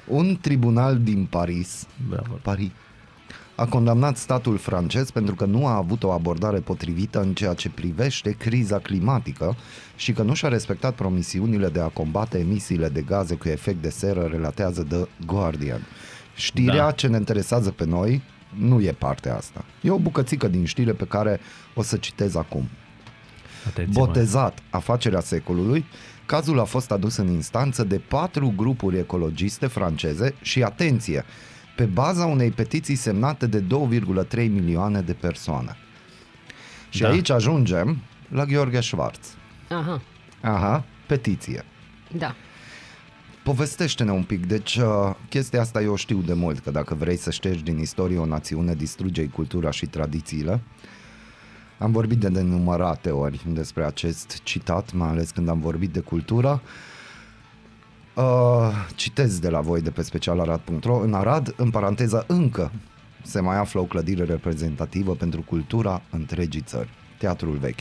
[0.05, 2.39] Un tribunal din Paris, Bravo.
[2.41, 2.69] Paris
[3.59, 7.69] a condamnat statul francez pentru că nu a avut o abordare potrivită în ceea ce
[7.69, 9.55] privește criza climatică
[9.95, 13.89] și că nu și-a respectat promisiunile de a combate emisiile de gaze cu efect de
[13.89, 15.81] seră, relatează The Guardian.
[16.35, 16.91] Știrea Da.
[16.91, 18.21] ce ne interesează pe noi
[18.57, 19.65] nu e partea asta.
[19.81, 21.39] E o bucățică din știre pe care
[21.75, 22.69] o să citez acum.
[23.67, 24.05] Atenție, mă.
[24.05, 25.85] Botezat afacerea secolului,
[26.25, 31.25] cazul a fost adus în instanță de patru grupuri ecologiste franceze și, atenție,
[31.79, 35.77] pe baza unei petiții semnate de 2,3 milioane de persoane.
[36.89, 37.09] Și Da.
[37.09, 37.97] aici ajungem
[38.29, 39.19] la Gheorghe Schwarz.
[39.69, 40.01] Aha,
[40.41, 41.63] Aha, petiție.
[42.17, 42.35] da.
[43.43, 47.31] Povestește-ne un pic, deci uh, chestia asta eu știu de mult, că dacă vrei să
[47.31, 50.61] ștergi din istorie o națiune, distruge cultura și tradițiile.
[51.77, 56.61] Am vorbit de nenumărate ori despre acest citat, mai ales când am vorbit de cultură.
[56.63, 56.69] Uh,
[58.95, 62.71] citez de la voi de pe specialarad.ro În Arad, în paranteză, încă
[63.21, 67.79] se mai află o clădire reprezentativă pentru cultura întregii țări, Teatrul Vechi.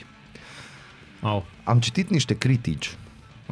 [1.23, 1.45] Au.
[1.65, 2.97] Am citit niște critici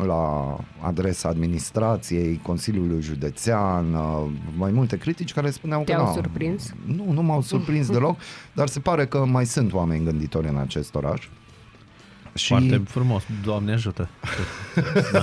[0.05, 6.07] la adresa administrației, Consiliului Județean, uh, mai multe critici care spuneau Te-au că...
[6.07, 6.73] na, surprins?
[6.85, 8.19] Nu, nu m-au surprins deloc,
[8.53, 11.29] dar se pare că mai sunt oameni gânditori în acest oraș.
[12.37, 13.23] Și Foarte frumos.
[13.45, 14.09] Doamne ajută.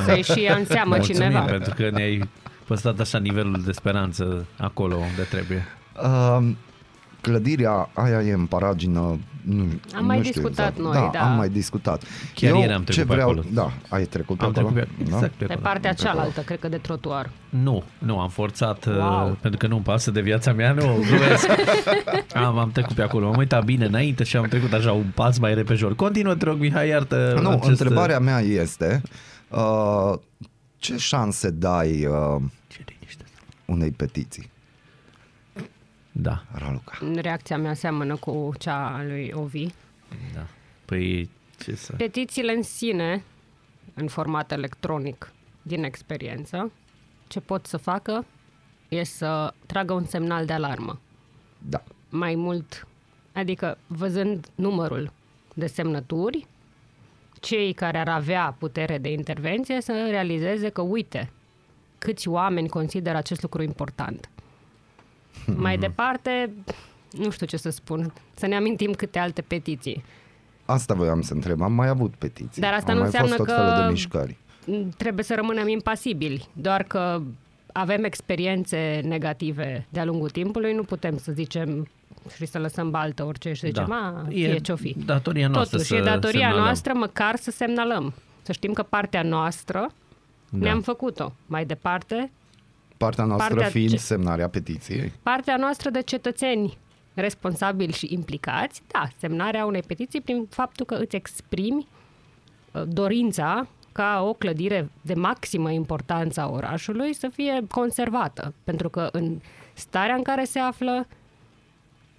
[0.05, 1.39] Să-i și ia în seamă Mulțumim cineva.
[1.45, 2.29] pentru că ne-ai
[2.65, 5.65] păstrat așa nivelul de speranță acolo unde trebuie.
[6.03, 6.51] uh,
[7.23, 10.79] clădirea aia e în paragină nu, Am mai nu știu discutat exact.
[10.79, 11.29] noi, da, da.
[11.29, 12.03] am mai discutat.
[12.33, 13.43] Chiar Eu ieri am trecut ce pe vreau, acolo.
[13.53, 14.67] Da, ai trecut pe Am acolo?
[14.69, 15.15] trecut pe, Da?
[15.15, 15.67] exact pe Pe acolo.
[15.67, 16.15] partea Pe acolo.
[16.15, 17.29] cealaltă, cred că de trotuar.
[17.49, 18.95] Nu, nu, am forțat wow.
[18.97, 19.37] Wow.
[19.41, 21.47] pentru că nu-mi pasă de viața mea, nu, glumesc.
[22.45, 25.37] am, am trecut pe acolo, m-am uitat bine înainte și am trecut așa un pas
[25.39, 25.95] mai repejor.
[25.95, 27.69] Continuă, te rog, Mihai, iartă Nu, acest...
[27.69, 29.01] întrebarea mea este
[29.49, 30.13] uh,
[30.77, 33.23] ce șanse dai uh, Ce liniște.
[33.65, 34.51] unei petiții,
[36.15, 36.97] Da, Raluca?
[37.15, 39.67] Reacția mea seamănă cu cea a lui Ovi.
[40.33, 40.45] da.
[40.85, 41.29] Păi,
[41.63, 41.93] ce să...
[41.97, 43.23] Petițiile în sine,
[43.93, 46.71] în format electronic, din experiență,
[47.27, 48.25] ce pot să facă
[48.89, 50.99] e să tragă un semnal de alarmă.
[51.57, 51.83] Da.
[52.09, 52.87] Mai mult,
[53.33, 55.11] adică văzând numărul
[55.53, 56.47] de semnături,
[57.39, 61.31] cei care ar avea putere de intervenție să realizeze că, uite,
[61.97, 64.29] câți oameni consideră acest lucru important.
[65.55, 66.53] Mai departe,
[67.11, 70.03] nu știu ce să spun, să ne amintim câte alte petiții.
[70.65, 71.61] Asta voiam să întreb.
[71.61, 72.61] Am mai avut petiții.
[72.61, 74.37] Dar asta Au nu mai fost înseamnă tot că- felul de mișcări.
[74.97, 76.47] trebuie să rămânem impasibili.
[76.53, 77.21] Doar că
[77.71, 81.87] avem experiențe negative de-a lungul timpului, nu putem să zicem
[82.35, 84.95] și să lăsăm baltă orice și să zicem, a, fie ce-o fi.
[85.05, 86.63] datoria noastră Totuși, să e datoria semnalăm.
[86.63, 88.13] noastră măcar să semnalăm.
[88.41, 89.79] Să știm că partea noastră
[90.49, 90.57] Da.
[90.57, 91.33] ne-am făcut-o.
[91.45, 92.31] Mai departe,
[93.03, 95.11] Partea noastră Partea fiind ce- semnarea petiției.
[95.23, 96.77] partea noastră de cetățeni
[97.13, 101.87] responsabili și implicați, da, semnarea unei petiții prin faptul că îți exprimi
[102.71, 108.53] uh, dorința ca o clădire de maximă importanță a orașului să fie conservată.
[108.63, 109.39] Pentru că în
[109.73, 111.07] starea în care se află,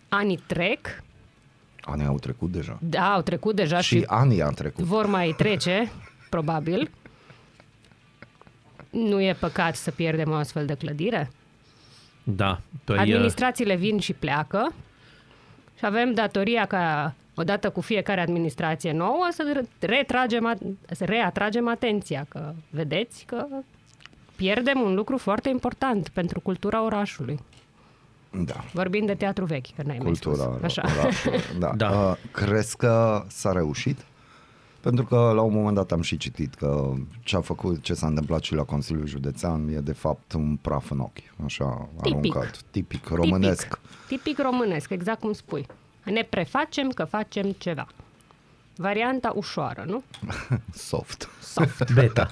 [0.09, 1.03] anii trec,
[1.81, 2.79] Anii au trecut deja.
[2.81, 4.85] da, au trecut deja Și, și anii au trecut.
[4.85, 5.91] vor mai trece,
[6.31, 6.91] probabil.
[8.95, 11.31] Nu e păcat să pierdem o astfel de clădire?
[12.23, 14.73] Da, păi, Administrațiile vin și pleacă
[15.79, 20.55] și avem datoria ca odată cu fiecare administrație nouă să retragem, a-
[20.91, 23.47] să reatragem atenția că vedeți că
[24.37, 27.39] pierdem un lucru foarte important pentru cultura orașului.
[28.31, 28.65] Da.
[28.73, 30.77] Vorbind de teatru vechi, că n-ai Cultura mai spus.
[30.79, 31.01] Așa.
[31.01, 31.39] orașului.
[31.59, 31.73] Da.
[31.77, 31.91] Da.
[31.91, 33.99] Uh, crezi că s-a reușit?
[34.85, 36.93] Pentru că la un moment dat am și citit că
[37.23, 40.91] ce a făcut, ce s-a întâmplat și la Consiliul Județean e de fapt un praf
[40.91, 42.37] în ochi, așa Tipic.
[42.37, 43.67] aruncat, tipic românesc.
[43.67, 45.67] Tipic, tipic românesc, exact cum spui.
[46.05, 47.87] Ne prefacem că facem ceva.
[48.77, 50.03] Varianta ușoară, nu?
[50.91, 51.29] Soft.
[51.43, 51.93] Soft.
[51.95, 52.31] Beta.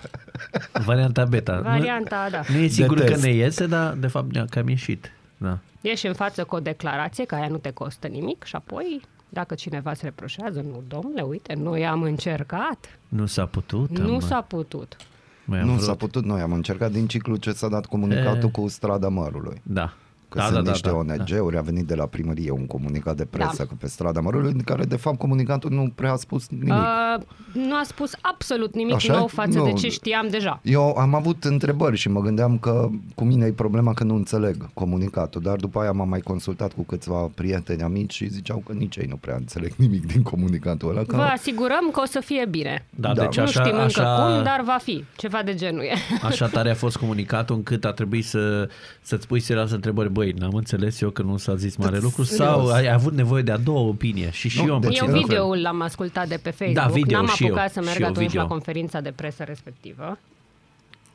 [0.84, 1.60] Varianta beta.
[1.60, 2.42] Varianta, da.
[2.48, 3.22] Nu, nu e sigur De că test.
[3.22, 5.12] ne iese, dar de fapt ne-a cam ieșit.
[5.36, 5.58] Da.
[5.80, 9.00] Ieși în față cu o declarație, că aia nu te costă nimic și apoi,
[9.32, 13.98] dacă cineva îți reproșează, nu, domnule, uite, noi am încercat, Nu s-a putut.
[13.98, 14.96] nu am, s-a putut.
[15.44, 15.84] mai am Nu vrut.
[15.84, 18.50] s-a putut, noi am încercat din ciclu ce s-a dat comunicatul E.
[18.50, 19.60] cu strada mărului.
[19.62, 19.92] Da.
[20.32, 23.16] Că Da, sunt da, da, niște da, ONG-uri, a venit de la primărie un comunicat
[23.16, 23.64] de presă Da.
[23.64, 26.72] că pe strada Mărului, în care de fapt comunicatul nu prea a spus nimic.
[26.72, 27.22] Uh,
[27.52, 29.16] nu a spus absolut nimic Așa?
[29.16, 29.64] nou față Nu.
[29.64, 30.60] de ce știam deja.
[30.62, 34.68] Eu am avut întrebări și mă gândeam că cu mine e problema că nu înțeleg
[34.74, 38.96] comunicatul, dar după aia m-am mai consultat cu câțiva prieteni amici și ziceau că nici
[38.96, 41.02] ei nu prea înțeleg nimic din comunicatul ăla.
[41.02, 41.16] Că...
[41.16, 42.86] Vă asigurăm că o să fie bine.
[42.90, 43.22] Da, Da.
[43.22, 45.04] deci nu așa, știm încă așa, cum, dar va fi.
[45.16, 45.92] Ceva de genul e.
[46.22, 48.68] așa tare a fost comunicatul încât a trebuit să,
[49.00, 50.08] să-ți pui serios întrebări.
[50.22, 52.72] Băi, n-am înțeles eu că nu s-a zis mare lucru sau serios.
[52.72, 55.08] ai avut nevoie de a doua opinie și și Nu, eu am deci pățit Eu
[55.08, 55.26] la fel.
[55.28, 56.74] videoul l-am ascultat de pe Facebook.
[56.86, 58.40] Da, video N-am și apucat eu, să merg și eu atunci video.
[58.42, 60.18] la conferința de presă respectivă.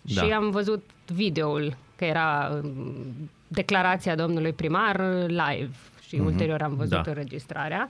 [0.02, 0.22] Da.
[0.22, 0.84] Și am văzut
[1.14, 2.96] videoul, că era um,
[3.48, 5.70] declarația domnului primar live
[6.08, 7.04] și ulterior am văzut Da.
[7.06, 7.90] înregistrarea.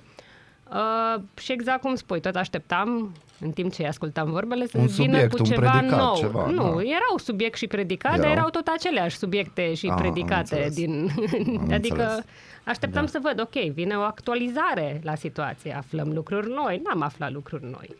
[0.71, 4.85] Uh, și exact cum spui, tot așteptam, în timp ce îi ascultam vorbele, să Un
[4.87, 6.15] vină subiect, cu un ceva predicat, nou.
[6.17, 6.81] ceva, nu, da.
[6.81, 8.23] erau subiect și predicat, Erau?
[8.27, 10.37] dar erau tot aceleași subiecte și Ah, am predicate.
[10.55, 10.73] înțeles.
[10.75, 11.09] din
[11.59, 12.25] Am Adică înțeles.
[12.63, 13.09] așteptam Da.
[13.11, 17.95] să văd, ok, vine o actualizare la situație, aflăm lucruri noi, n-am aflat lucruri noi.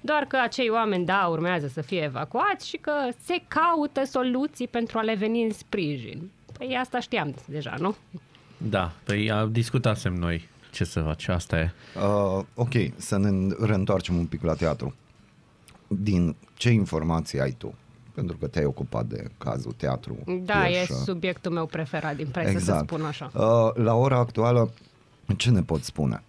[0.00, 2.92] Doar că acei oameni, da, urmează să fie evacuați și că
[3.24, 6.30] se caută soluții pentru a le veni în sprijin.
[6.58, 7.94] Păi asta știam deja, nu?
[8.56, 11.72] Da, păi a- discutasem noi ce să faci, asta e.
[11.96, 14.94] Uh, ok, să ne reîntoarcem un pic la teatru.
[15.86, 17.74] Din ce informații ai tu?
[18.14, 20.16] Pentru că te-ai ocupat de cazul teatru.
[20.44, 20.94] Da, Ierșa.
[20.94, 22.78] e subiectul meu preferat din presă, exact.
[22.78, 23.30] să spun așa.
[23.34, 24.70] Uh, la ora actuală,
[25.36, 26.22] ce ne pot spune?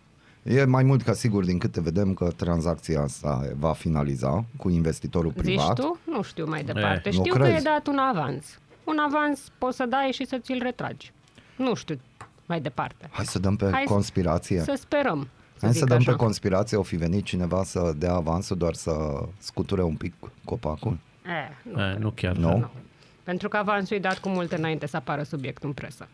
[0.44, 5.32] E mai mult ca sigur din câte vedem că tranzacția asta va finaliza cu investitorul
[5.36, 5.76] Zici privat.
[5.76, 6.00] tu?
[6.06, 7.10] Nu știu mai departe.
[7.10, 7.64] nu știu că e crezi?
[7.64, 8.60] dat un avans.
[8.84, 11.12] Un avans poți să dai și să ți-l retragi.
[11.56, 12.00] Nu știu
[12.46, 13.10] mai departe.
[13.12, 14.60] Hai să dăm pe Hai conspirație.
[14.60, 15.28] Să sperăm.
[15.54, 16.12] Să Hai zic să dăm așa.
[16.12, 18.94] pe conspirație, o fi venit cineva să dea avansul doar să
[19.38, 20.14] scuture un pic
[20.46, 20.98] copacul?
[21.26, 21.82] Eh, nu.
[21.82, 22.36] E, nu chiar.
[22.36, 22.58] Nu?
[22.58, 22.70] Nu.
[23.24, 26.08] Pentru că avansul e dat cu mult înainte să apară subiectul în presă.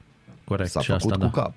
[0.44, 1.42] Corect, S-a și făcut asta cu da.
[1.42, 1.54] cap.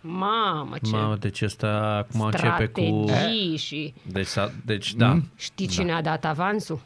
[0.00, 1.68] Mamă, ce Mamă, deci asta
[2.08, 3.04] acum începe cu...
[3.06, 3.94] strategii și...
[4.12, 5.12] Deci, s-a- deci da.
[5.12, 5.30] Mm.
[5.36, 6.80] Știi cine a dat avansul?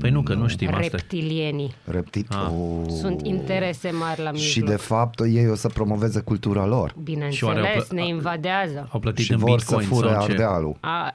[0.00, 0.80] Păi nu, că nu știm asta.
[0.90, 1.74] Reptilienii.
[1.84, 2.26] Reptit.
[2.30, 2.48] Ah.
[2.50, 2.84] Oh.
[3.00, 4.50] Sunt interese mari la mijloc.
[4.50, 6.94] Și de fapt ei o să promoveze cultura lor.
[7.30, 8.88] Și oare au Bineînțeles, plă- ne invadează.
[8.92, 10.30] Au plătit Și în vor bitcoin să fure sau ce?
[10.30, 10.76] ardealul.
[10.80, 11.14] A,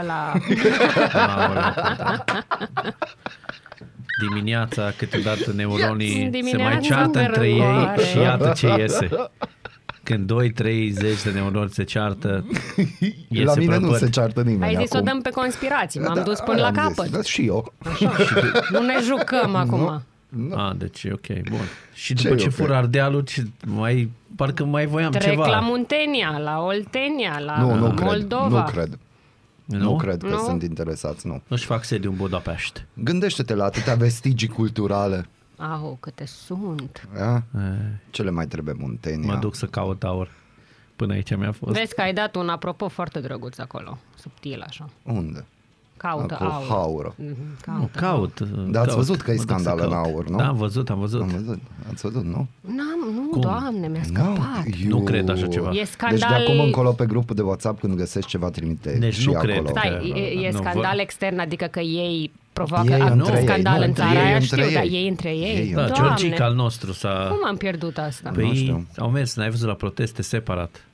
[0.00, 0.32] ăla,
[1.12, 1.62] Aoleu.
[4.28, 8.02] Dimineața câteodată neuronii se mai Dimineața ceartă între ei îmbrăgoare.
[8.02, 9.08] și iată ce iese.
[10.04, 12.44] Când 2, 3, 10 de neuroni se ceartă,
[13.28, 13.98] iese la mine nu prăpăd.
[13.98, 15.08] se ceartă nimeni ai zis să o acum.
[15.12, 16.00] dăm pe conspirații.
[16.00, 16.96] M-am Da, dus până la aia am zis.
[16.96, 17.10] capăt.
[17.12, 17.72] Da, și eu.
[18.72, 20.02] Nu ne jucăm acum.
[20.54, 21.58] Ah, deci e ok, bun.
[21.92, 22.52] Și Ce după e ce ok?
[22.54, 25.46] fură ardealul, ce, mai, parcă mai voiam Trec ceva.
[25.46, 28.06] la Muntenia, la Oltenia, la Nu, nu cred.
[28.06, 28.58] Moldova.
[28.64, 28.98] Nu cred.
[29.64, 29.96] Nu, Nu?
[29.96, 30.38] cred că Nu?
[30.38, 31.42] sunt interesați, nu.
[31.46, 32.84] Nu-și fac sediu în Budapest.
[32.94, 35.26] Gândește-te la atâtea vestigii culturale.
[35.56, 37.08] Au, câte sunt.
[37.18, 37.42] A?
[38.10, 39.32] Ce le mai trebuie Muntenia?
[39.32, 40.30] Mă duc să caut aur.
[40.96, 41.72] Până aici mi-a fost.
[41.72, 44.88] Vezi că ai dat un apropo foarte drăguț acolo, subtil așa.
[45.02, 45.44] Unde?
[45.96, 46.66] Caută Acolo, aur.
[46.68, 47.14] haură.
[47.16, 47.98] Mhm, Nu, Caută.
[47.98, 48.40] caut.
[48.70, 48.96] Dar ați caut.
[49.06, 50.06] văzut că e Mă duc să scandal în caut.
[50.14, 50.36] aur, nu?
[50.36, 51.20] Da, am văzut, am văzut.
[51.20, 51.58] Am văzut,
[51.92, 52.46] ați văzut, nu?
[52.60, 53.40] N-am, nu, Cum?
[53.40, 54.64] doamne, mi-a scăpat.
[54.88, 55.68] Nu cred așa ceva.
[55.68, 56.32] E Deci de scandal...
[56.42, 59.52] acum încolo pe grupul de WhatsApp când găsești ceva trimite Deci și nu acolo.
[59.52, 59.66] cred.
[59.68, 63.36] Stai, că- e, e nu, scandal vă- extern, adică că ei provoacă Ei act- între
[63.38, 64.90] ei, scandal nu, în între țara ei, aia, între știu, dar ei.
[64.92, 65.56] ei între ei.
[65.56, 67.26] Ei Da, între Doamne, Georgica al nostru s-a...
[67.28, 68.30] cum am pierdut asta?
[68.30, 68.86] Nu Păi știu.
[68.98, 70.84] au mers, n-ai văzut la proteste separat.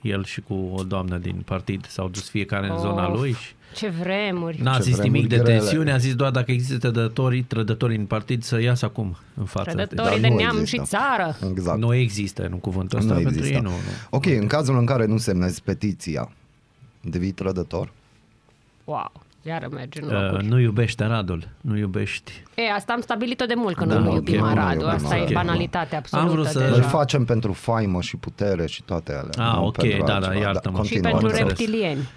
[0.00, 3.52] El și cu o doamnă din partid s-au dus fiecare în zona Of, lui și
[3.74, 4.62] Ce vremuri.
[4.62, 5.58] n-a Ce zis vremuri nimic de grele.
[5.58, 9.70] tensiune, a zis doar dacă există trădătorii, trădătorii în partid să iasă acum în față.
[9.70, 10.82] Trădătorii Dar de nu neam există.
[10.82, 11.36] și țară.
[11.50, 11.78] Exact.
[11.78, 13.56] Nu există, nu cuvântul ăsta, Nu pentru există.
[13.56, 13.70] ei nu.
[13.70, 13.76] nu.
[14.10, 16.30] Ok, în cazul în care nu semnezi petiția,
[17.00, 17.90] devii trădător?
[18.84, 19.12] Wow,
[19.42, 20.46] iară merge în Uh, locuri.
[20.46, 22.32] nu iubești Aradul, nu iubești.
[22.54, 24.72] E, asta am stabilit-o de mult, că Da, nu ok, iubim nu Aradul.
[24.80, 25.34] iubim Asta e Aradul.
[25.34, 26.74] banalitate absolută vrut să- deja.
[26.74, 29.48] Îl facem pentru faimă și putere și toate alea.
[29.50, 30.38] Ah, nu ok, pentru da, da, altceva.
[30.44, 30.74] iartă-mă.
[30.76, 31.48] Și continuă, pentru am înțeles.
[31.58, 32.08] reptilieni.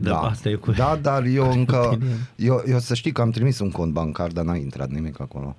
[0.00, 0.70] Da, asta e cu...
[0.70, 1.98] Da, dar eu încă,
[2.36, 5.56] eu, eu să știi că am trimis un cont bancar, dar n-a intrat nimic acolo.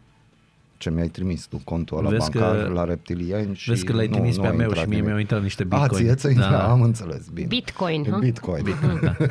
[0.78, 4.08] Ce mi-ai trimis tu, contul ăla Vezi bancar că- la reptilieni și Vezi că l-ai
[4.08, 5.06] nu, trimis nu pe a a meu intrat și mie nimic.
[5.10, 6.04] mi-au intrat niște A, bitcoin.
[6.06, 7.48] ție ți-a intrat, am înțeles, bine.
[7.48, 8.18] Bitcoin, ha?
[8.18, 8.64] Bitcoin.
[9.02, 9.16] da.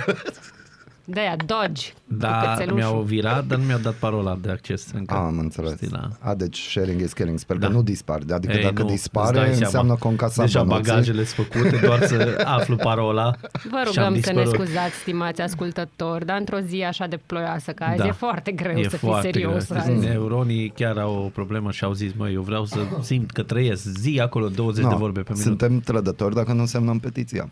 [1.05, 1.89] De aia, Dodge.
[1.93, 2.77] cu Da, cățelușul.
[2.77, 5.15] mi-au virat, dar nu mi-au dat parola de acces încă.
[5.15, 5.73] Am înțeles.
[5.73, 6.09] Știi, la...
[6.21, 7.39] A, deci sharing is caring.
[7.39, 7.67] Sper Da.
[7.67, 8.23] că nu dispare.
[8.33, 9.65] Adică Ei, dacă nu, îți dispare, dai seama.
[9.65, 10.91] înseamnă că încasam Deja bănuții.
[10.91, 13.35] bagajele sunt făcute, doar să aflu parola.
[13.71, 14.67] Vă și am rugăm să ne dispărut.
[14.67, 18.07] scuzați, stimați ascultători, dar într-o zi așa de ploioasă ca azi Da.
[18.07, 19.81] e foarte greu E să fii foarte serios greu.
[19.81, 19.91] azi.
[19.93, 23.83] Neuronii chiar au o problemă și au zis, măi, eu vreau să simt că trăiesc
[23.85, 25.47] zi acolo 20 No, de vorbe pe minut.
[25.47, 27.49] Suntem trădători dacă nu semnăm petiția.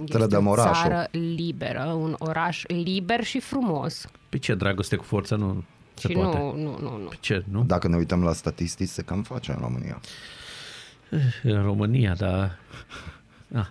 [0.00, 0.74] Este Trădăm o orașul.
[0.74, 4.06] țară liberă, un oraș liber și frumos.
[4.28, 5.64] Pe ce dragoste cu forța nu
[5.94, 6.38] se și poate.
[6.38, 7.08] nu, nu, nu, nu.
[7.08, 7.64] Pe ce, nu?
[7.64, 10.00] Dacă ne uităm la statistici, se cam face în România.
[11.42, 12.58] În România, dar...
[13.54, 13.66] Ah,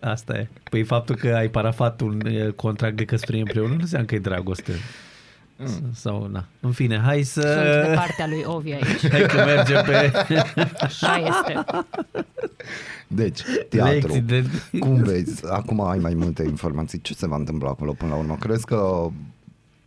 [0.00, 0.48] asta e.
[0.70, 4.18] Păi faptul că ai parafat un eh, contract de căsătorie împreună nu înseamnă că e
[4.18, 4.72] dragoste.
[5.94, 6.44] Sau, na.
[6.60, 7.40] În fine, hai să...
[7.40, 9.08] Sunt de partea lui Ovi aici.
[9.12, 10.12] Hai că mergem pe
[10.80, 11.64] Așa este.
[13.06, 13.92] Deci, teatru.
[13.92, 14.44] lecții de...
[14.78, 15.46] Cum vezi?
[15.50, 17.00] Acum ai mai multe informații.
[17.00, 18.36] Ce se va întâmpla acolo până la urmă?
[18.40, 19.08] Crezi că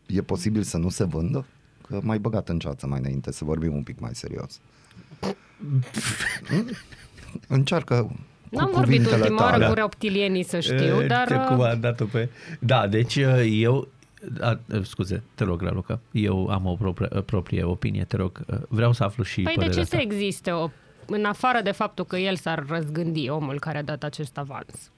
[0.05, 1.45] e posibil să nu se vândă?
[1.87, 4.59] Că mai băgat în ceață mai înainte, să vorbim un pic mai serios.
[6.47, 6.69] Hmm?
[7.57, 7.95] Încearcă
[8.49, 9.67] cu N-am vorbit cuvintele ultima oară tale.
[9.67, 11.27] cu reptilienii, să știu, Eh, dar...
[11.27, 12.29] ce cum a dat-o pe...
[12.59, 13.87] Da, deci eh, eu...
[14.41, 15.99] A, eh, scuze, te rog, Raluca.
[16.11, 18.43] Eu am o proprie, proprie opinie, te rog.
[18.49, 20.01] eh, Vreau să aflu și Păi de părerea ce să ta.
[20.01, 20.69] existe o...
[21.05, 24.91] În afară de faptul că el s-ar răzgândi, omul care a dat acest avans.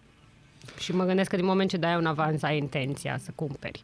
[0.78, 3.84] Și mă gândesc că din moment ce dai un avans, ai intenția să cumperi.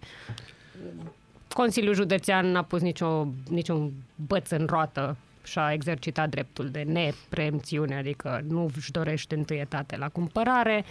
[1.53, 3.91] Consiliul Județean n-a pus nicio, niciun
[4.27, 10.09] băț în roată și a exercitat dreptul de nepreemțiune, adică nu își dorește întâietate la
[10.09, 10.85] cumpărare.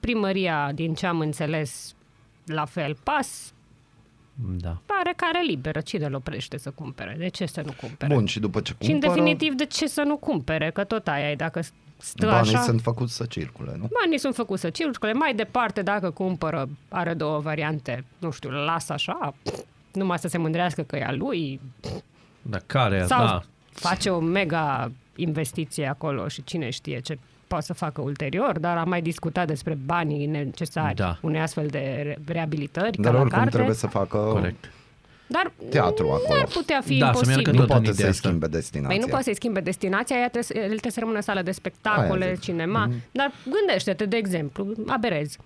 [0.00, 1.94] Primăria, din ce am înțeles,
[2.46, 3.52] la fel pas,
[4.36, 4.78] Da.
[4.86, 5.80] pare care liberă.
[5.80, 7.16] Cine îl oprește să cumpere?
[7.18, 8.14] De ce să nu cumpere?
[8.14, 10.70] Bun, și după ce Și în cumpără, definitiv, de ce să nu cumpere?
[10.70, 11.60] Că tot aia e, dacă
[11.96, 12.62] stă banii așa...
[12.62, 13.88] sunt făcuți să circule, nu?
[14.02, 15.12] Banii sunt făcuți să circule.
[15.12, 19.34] Mai departe, dacă cumpără, are două variante, nu știu, îl lasă așa,
[19.92, 21.60] numai să se mândrească că e a lui,
[22.42, 23.04] Dar care?
[23.06, 23.42] sau Da.
[23.70, 28.88] face o mega investiție acolo și cine știe ce poate să facă ulterior, dar am
[28.88, 31.18] mai discutat despre banii necesari Da.
[31.22, 33.54] unei astfel de re- reabilitări, Dar ca la oricum carte.
[33.56, 34.70] trebuie să facă Corect.
[35.28, 36.34] Dar teatru acolo.
[36.38, 37.34] n-ar putea fi Da, să imposibil.
[37.34, 38.28] meargă Nu tot în poate ideea să asta.
[38.28, 38.88] schimbe destinația.
[38.96, 42.24] Păi nu poate să-i schimbe destinația, ea trebuie, el trebuie să rămână sală de spectacole,
[42.24, 42.42] Aia zic.
[42.42, 42.88] cinema.
[42.88, 43.10] Mm-hmm.
[43.12, 45.38] Dar gândește-te, de exemplu, aberezi.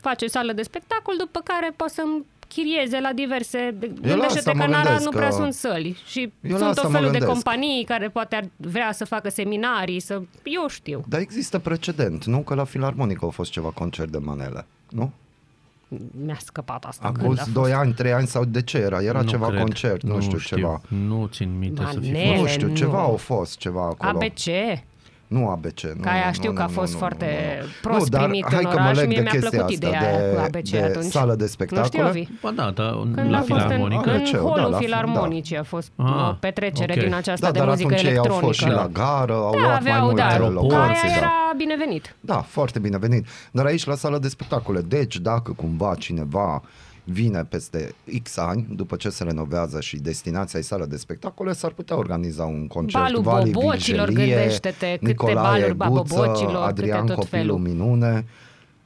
[0.00, 2.02] Face sală de spectacol, după care poți să
[2.48, 3.74] închirieze la diverse...
[3.80, 5.96] Gândește-te asta mă că în Arad gândesc, nu că- prea sunt săli.
[6.06, 7.32] Și Eu la sunt asta o mă felul de gândesc.
[7.42, 10.20] companii care poate ar vrea să facă seminarii, să...
[10.42, 11.04] Eu știu.
[11.08, 12.38] Dar există precedent, nu?
[12.38, 15.12] Că la Filarmonică a fost ceva concert de manele, nu?
[16.24, 17.06] Mi-a scăpat asta.
[17.06, 17.74] Acum când a 2 fost.
[17.74, 19.02] ani, 3 ani sau de ce era?
[19.02, 19.60] Era Nu ceva cred.
[19.60, 20.80] concert, nu, știu, ceva.
[20.88, 22.28] Nu țin minte să fi Manele.
[22.28, 22.40] fost.
[22.40, 22.74] Nu știu, nu.
[22.74, 24.10] ceva a fost, ceva acolo.
[24.18, 24.44] ABC?
[25.28, 25.80] Nu ABC.
[25.80, 27.26] Nu, Ca aia nu, știu nu, că a nu, fost nu, foarte
[27.60, 27.70] nu, nu.
[27.82, 28.96] prost nu, dar primit hai în că mă oraș.
[28.96, 31.04] leg Mie de mi-a chestia plăcut asta, ideea aia de, cu ABC de atunci.
[31.10, 32.08] sală de Nu știu, spectacole.
[32.08, 32.26] Ovi.
[32.42, 34.08] Ba da, dar Când la a fost în, filarmonică.
[34.08, 37.02] Are în ce, holul da, la- filarmonicii a fost Ah, o petrecere ok.
[37.04, 38.46] din aceasta Da, de dar muzică atunci ei au electronică.
[38.46, 41.02] fost și la gară, au da, luat aveau, mai multe da, aeroporți, ca locații.
[41.08, 41.16] aia Da.
[41.20, 42.16] era binevenit.
[42.20, 43.26] da, foarte bine venit.
[43.50, 44.80] Dar aici la sală de spectacole.
[44.80, 46.62] Deci dacă cumva cineva
[47.10, 51.70] vine peste X ani, după ce se renovează și destinația e sală de spectacole, s-ar
[51.72, 53.02] putea organiza un concert.
[53.04, 57.44] Balul Vali bobocilor, Vigelie, gândește-te, câte Nicolae baluri ba Guță, bobocilor, Adrian câte tot Copilul
[57.44, 57.58] felul.
[57.58, 58.24] Minune.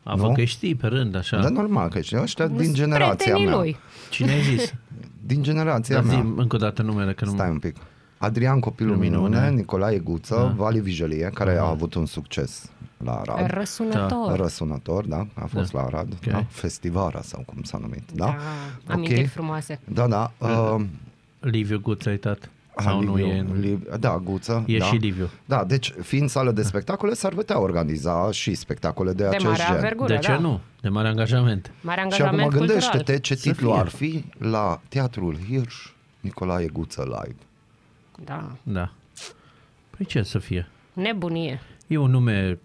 [0.02, 0.20] A Nu?
[0.20, 1.40] făcut că știi pe rând, așa.
[1.40, 3.56] Da, normal că știi, ăștia din Sunt generația prietenii mea.
[3.56, 3.76] lui.
[4.10, 4.72] Cine ai zis?
[5.26, 6.32] Din generația Dar zi mea.
[6.36, 7.30] încă o dată numele, că nu...
[7.30, 7.76] Stai un pic.
[8.18, 9.28] Adrian Copilul Minune.
[9.38, 10.54] Minune, Nicolae Guță, Da.
[10.56, 12.70] Vali Vigelie, care a avut un succes
[13.04, 13.50] la Arad.
[13.50, 14.36] Răsunător.
[14.36, 15.80] Răsunător, da, a fost Da.
[15.80, 16.32] la Arad, Ok.
[16.32, 16.44] da?
[16.48, 18.36] Festivara sau cum s-a numit, da?
[18.86, 19.80] Da, amintiri frumoase.
[19.84, 20.32] Da, da.
[20.38, 20.84] Uh,
[21.40, 22.50] Liviu Guț, ai uitat.
[22.76, 23.38] Sau nu Liviu, e...
[23.38, 24.64] în- Liv, da, Guță.
[24.66, 24.84] E da.
[24.84, 25.28] și Liviu.
[25.44, 29.62] Da, deci fiind sală de spectacole, s-ar putea organiza și spectacole de, De acest mare
[29.66, 29.76] gen.
[29.76, 30.38] avergură, De ce da.
[30.38, 30.60] nu?
[30.80, 31.70] De mare angajament.
[31.80, 32.66] Mare Și acum angajament cultural.
[32.66, 33.80] gândește-te ce Să titlu fie.
[33.80, 35.86] ar fi la Teatrul Hirsch
[36.20, 37.36] Nicolae Guță Live.
[38.24, 38.50] Da.
[38.62, 38.92] Da.
[39.96, 40.68] Păi ce să fie?
[40.92, 41.60] Nebunie.
[41.86, 42.58] E un nume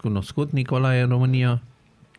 [0.00, 1.60] cunoscut, Nicolae, în România.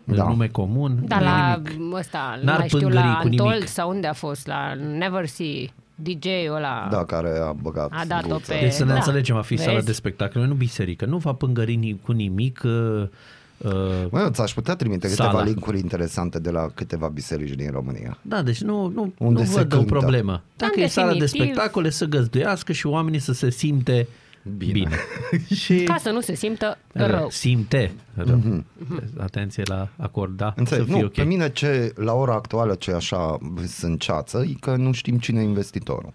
[0.04, 0.16] Da.
[0.16, 0.28] Da.
[0.28, 1.04] nume comun.
[1.08, 1.98] Da, nu e la nimic.
[1.98, 3.40] ăsta, nu N-ar mai știu, pângări la cu nimic.
[3.42, 6.88] Antold sau unde a fost, la Never See, DJ-ul ăla.
[6.92, 8.52] Da, care a băgat A dat-o Guță.
[8.52, 8.96] pe- Deci să ne da.
[8.96, 9.68] înțelegem, a fi Vezi?
[9.68, 11.06] sală de spectacole, nu biserică.
[11.06, 13.04] Nu va pângări ni- cu nimic uh,
[13.58, 13.72] uh,
[14.10, 15.30] Mă, ți-aș putea trimite Sala.
[15.30, 18.18] câteva linkuri interesante de la câteva biserici din România.
[18.22, 19.92] Da, deci nu, nu, Unde nu se văd o cântă.
[19.92, 20.42] problemă.
[20.58, 24.08] Dacă În e sală de definitiv- spectacole, să găzduiască și oamenii să se simte
[24.58, 24.72] Bine.
[24.72, 24.98] bine.
[25.62, 27.08] și Ca să nu se simtă Rău.
[27.08, 27.30] rău.
[27.30, 28.64] Simte rău.
[29.18, 30.54] Atenție la acord, da?
[30.56, 30.86] Înțeleg.
[30.86, 31.14] să fie Nu, ok.
[31.14, 33.38] pe mine ce, la ora actuală ce așa
[33.68, 36.14] sunt ceață, e că nu știm cine e investitorul.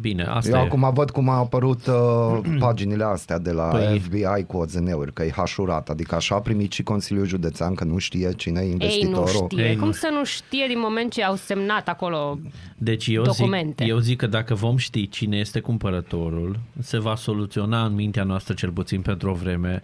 [0.00, 0.66] Bine, asta Eu e.
[0.66, 5.22] acum văd cum au apărut uh, paginile astea de la Păi- FBI cu OZN-uri, că
[5.22, 8.68] e hașurat, adică așa a primit și Consiliul Județean că nu știe cine e Ei,
[8.68, 9.48] nu investitorul.
[9.50, 9.64] știe.
[9.68, 12.38] Ei, Cum nu să nu știe din moment ce au semnat acolo?
[12.76, 13.82] Deci eu documente.
[13.84, 18.24] zic, eu zic că dacă vom ști cine este cumpărătorul, se va soluționa în mintea
[18.24, 19.82] noastră, cel puțin pentru o vreme,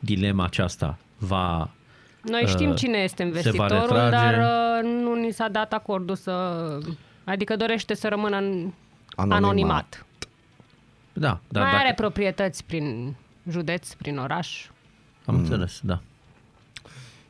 [0.00, 0.98] dilema aceasta.
[1.18, 1.70] Va
[2.22, 4.10] Noi știm Uh, cine este se va investitorul, retrage.
[4.10, 6.32] dar uh, nu ni s-a dat acordul să...
[7.24, 8.72] Adică dorește să rămână în
[9.16, 9.42] Anonimat.
[9.44, 9.70] anonimat.
[9.70, 10.06] anonimat.
[11.12, 13.14] Da, da, Mai are dacă, proprietăți prin
[13.50, 14.66] județ, prin oraș.
[15.24, 16.00] am înțeles, da.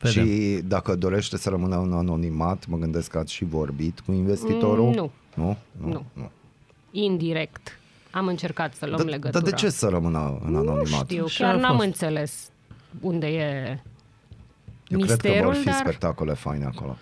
[0.05, 0.67] Și Vedem.
[0.67, 4.85] dacă dorește să rămână un anonimat, mă gândesc că ați și vorbit cu investitorul.
[4.85, 5.11] Mm, nu.
[5.35, 5.57] Nu?
[5.87, 6.05] Nu.
[6.13, 6.29] nu.
[6.91, 7.77] Indirect.
[8.11, 9.31] Am încercat să luăm Dar, legătura.
[9.39, 11.03] dar de ce să rămână în Nu anonimat?
[11.09, 11.85] știu, Așa chiar a n-am fost.
[11.87, 12.49] înțeles
[13.01, 13.67] unde e
[14.87, 15.73] Eu cred că misterul, vor fi dar...
[15.73, 16.97] spectacole faine acolo.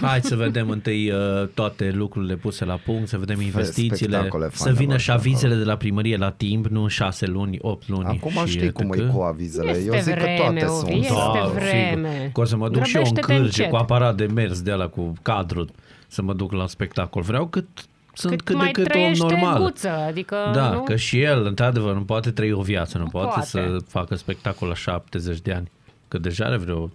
[0.00, 4.62] Hai să vedem întâi uh, toate lucrurile puse la punct, să vedem investițiile, spectacole să
[4.62, 7.58] faine vină vor și fi avizele de la primărie la timp, nu în șase luni,
[7.60, 8.04] opt luni.
[8.06, 9.00] Acum și știi cum etc.
[9.00, 9.70] e cu avizele.
[9.70, 11.02] Este Eu zic vreme, că toate Ovi, sunt.
[11.02, 12.08] este Da, vreme.
[12.14, 12.30] sigur.
[12.32, 13.70] Că o să mă duc și eu în Grăbește-te cârge încet.
[13.70, 15.66] cu aparat de mers de ala cu cadru
[16.06, 17.22] să mă duc la spectacol.
[17.22, 17.66] Vreau cât
[18.14, 19.58] sunt cât, Cât de mai cât om trăiește normal.
[19.62, 20.82] guță, adică Da, nu?
[20.82, 23.46] că și el, într-adevăr, nu poate trăi o viață, nu, Nu poate, poate.
[23.46, 25.70] să facă spectacol la 70 de ani,
[26.08, 26.90] că deja are vreo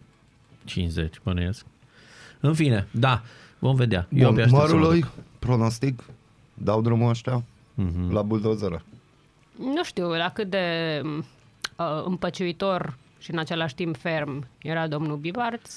[0.65, 1.65] 50, bănuiesc.
[2.39, 3.21] În fine, da,
[3.59, 4.07] vom vedea.
[4.09, 5.11] Eu Bun, abia aștept să mă mărului, duc.
[5.39, 6.03] pronostic,
[6.53, 8.11] dau drumul ăștia Mhm.
[8.13, 8.83] la buldozeră.
[9.59, 15.75] Nu știu la cât de uh, împăciuitor și în același timp ferm era domnul Bibarț.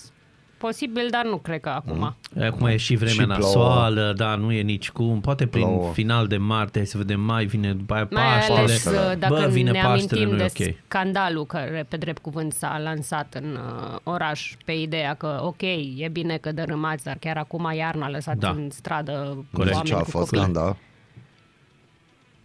[0.61, 2.17] Posibil, dar nu cred că acum.
[2.41, 3.39] Acum e și vremea Și plouă.
[3.65, 5.21] nasoală, da, nu e nici cum.
[5.21, 5.93] Poate prin Plouă.
[5.93, 8.59] final de martie, hai să vedem mai, vine după aia Mai Paștele.
[8.59, 9.91] ales uh, dacă Bă, vine ne Paștele,
[10.21, 10.75] amintim nu de e ok.
[10.85, 15.63] scandalul care pe drept cuvânt s-a lansat în uh, oraș pe ideea că ok,
[15.97, 18.49] e bine că dărâmați, dar chiar acum iarna lăsați Da.
[18.51, 19.75] în stradă Corect.
[19.75, 20.39] oameni Ce a cu fost copii.
[20.39, 20.77] scandal?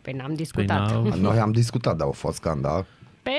[0.01, 0.91] Păi n-am Păi discutat.
[0.91, 2.85] n-au- Noi am discutat, dar au fost scandal.
[3.23, 3.31] Pe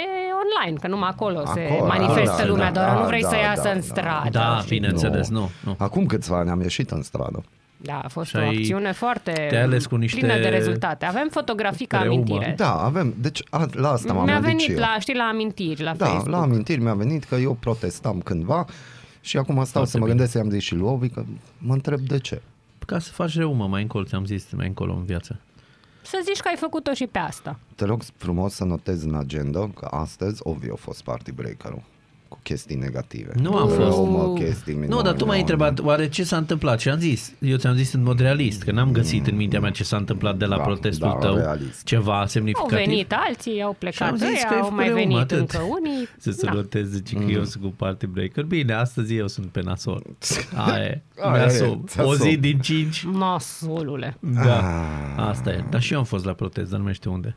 [0.44, 3.28] online, că numai acolo, se Acolo, manifestă da, lumea, da, doar da, nu vrei da,
[3.28, 3.84] să iasă da, în da.
[3.86, 4.28] stradă.
[4.30, 4.76] Da, știi?
[4.78, 5.74] bineînțeles, nu, nu.
[5.78, 7.44] Acum câțiva ani am ieșit în stradă.
[7.76, 11.04] Da, a fost Și o ai- acțiune foarte te-ai ales cu niște plină de rezultate.
[11.04, 12.14] Avem fotografii ca reumă.
[12.14, 12.54] amintire.
[12.56, 13.14] Da, avem.
[13.20, 14.78] Deci a, la asta m-am Mi-a gândit venit și eu.
[14.78, 16.28] la, știi, la amintiri, la Da, Facebook.
[16.34, 18.64] la amintiri mi-a venit că eu protestam cândva
[19.20, 20.16] și acum stau Foarte să mă bine.
[20.16, 21.22] gândesc, i-am zis și lui Ovi că
[21.58, 22.42] mă întreb de ce.
[22.86, 25.40] Ca să faci reumă mai încolo, ți-am zis, mai încolo în viață.
[26.06, 27.58] Să zici că ai făcut-o și pe asta.
[27.74, 31.82] Te rog frumos să notezi în agenda că astăzi Ovi a fost party breaker-ul
[32.28, 33.32] cu chestii negative.
[33.40, 33.78] Nu am fost.
[33.80, 37.56] Răumă, chestii Nu, dar tu m-ai întrebat oare ce s-a întâmplat și am zis, eu
[37.56, 40.44] ți-am zis în mod realist, că n-am găsit în mintea mea ce s-a întâmplat de
[40.44, 41.84] la Da, protestul da, tău, realist.
[41.84, 42.76] ceva Au semnificativ.
[42.76, 45.16] venit alții, au Și plecat am zis ăia, că ai au făcut mai reumă, venit
[45.16, 45.38] atât.
[45.38, 46.08] încă unii.
[46.18, 46.52] Să se Da.
[46.52, 47.34] noteze, zice că Mhm.
[47.34, 48.44] eu sunt cu party breaker.
[48.44, 50.02] Bine, astăzi eu sunt pe nasol.
[50.66, 51.02] Aia e.
[51.20, 51.88] Aia Mi-a e, sub.
[51.88, 52.40] ți-a O zi sub.
[52.40, 53.04] din cinci.
[53.12, 54.16] Nasolule.
[54.20, 54.58] Da.
[54.58, 55.28] Ah.
[55.28, 55.64] Asta e.
[55.70, 57.36] Dar și eu am fost la protest, dar nu mai știu unde.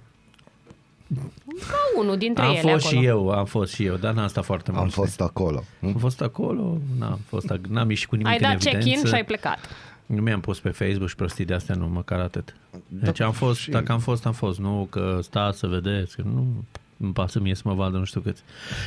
[1.68, 3.02] Ca unul dintre Am ele fost acolo.
[3.02, 4.84] și eu, am fost și eu, dar n-am stat foarte mult.
[4.84, 5.64] Am fost acolo.
[5.82, 8.78] Am fost acolo, n-am fost, n-am ieșit cu nimic Ai în dat evidență.
[8.88, 9.60] check-in și ai plecat.
[10.06, 12.56] Nu mi-am pus pe Facebook și prostii de astea, nu, măcar atât.
[12.88, 14.60] Deci Da, am fost, și- dacă am fost, am fost.
[14.60, 16.64] Nu că stați să vedeți, că nu
[16.98, 18.42] îmi pasă mie să mă vadă nu știu câți.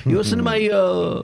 [0.05, 0.71] Eu sunt mai
[1.15, 1.23] uh,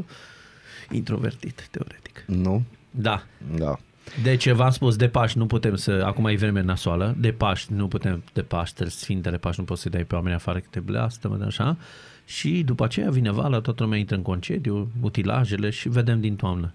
[0.91, 2.25] introvertit, teoretic.
[2.27, 2.63] Nu?
[2.91, 3.23] Da.
[3.57, 3.79] Da.
[4.23, 7.89] Deci v-am spus, de Paști nu putem să, acum e vreme nasoală, de Paști nu
[7.89, 11.29] putem, de Paști, Sfintele Paști nu poți să-i dai pe oameni afară că te bleastă,
[11.29, 11.77] mă, așa.
[12.25, 16.73] Și după aceea vine vala, toată lumea intră în concediu, utilajele și vedem din toamnă.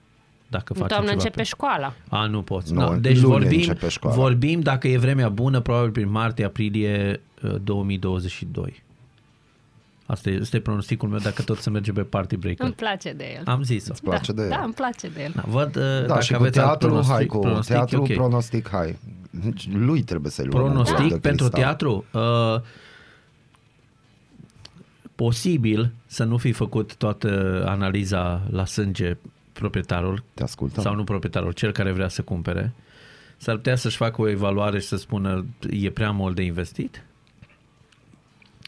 [0.48, 1.44] Dacă În facem toamnă ceva începe pe...
[1.44, 1.94] școala.
[2.10, 2.74] A, nu poți.
[2.74, 4.16] Nu, No, în deci luni vorbim, începe școala.
[4.16, 8.83] vorbim dacă e vremea bună, probabil prin martie-aprilie uh, 2022.
[10.06, 12.66] Asta e, asta e pronosticul meu dacă tot se merge pe party breaker.
[12.66, 13.42] Îmi place de el.
[13.46, 13.92] Am zis-o.
[13.92, 14.50] Îți place da, de el?
[14.50, 15.32] Da, îmi place de el.
[15.36, 18.02] Da, văd, uh, Da, dacă și cu aveți alt teatru, pronostic, hai, cu pronostic, teatru,
[18.02, 18.14] ok.
[18.14, 18.98] pronostic, hai.
[19.30, 21.62] Deci Lui trebuie să-i luăm un Pronostic glob de pentru cristal.
[21.64, 22.06] teatru?
[22.14, 22.62] Uh,
[25.16, 29.18] posibil să nu fi făcut toată analiza la sânge
[29.54, 30.84] proprietarul Te ascultăm.
[30.84, 32.74] sau nu proprietarul, cel care vrea să cumpere.
[33.38, 37.04] S-ar putea să-și facă o evaluare și să spună e prea mult de investit?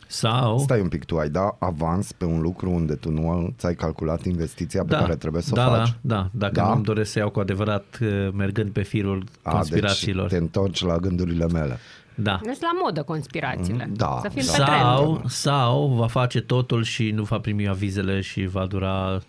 [0.08, 0.58] Sau...
[0.58, 4.24] Stai un pic, tu ai da avans pe un lucru unde tu nu ți-ai calculat
[4.24, 5.88] investiția pe care trebuie să da, o faci?
[6.02, 6.68] Da, da, dacă Da?
[6.68, 10.28] nu-mi doresc să iau cu adevărat uh, mergând pe firul A, conspirațiilor.
[10.28, 11.78] Deci te întorci la gândurile mele.
[12.16, 12.40] Da.
[12.44, 13.90] Deci la modă conspirațiile.
[13.94, 14.52] Da, Să fim da.
[14.52, 14.80] pe trend.
[14.82, 19.22] Sau, sau va face totul și nu va primi avizele și va dura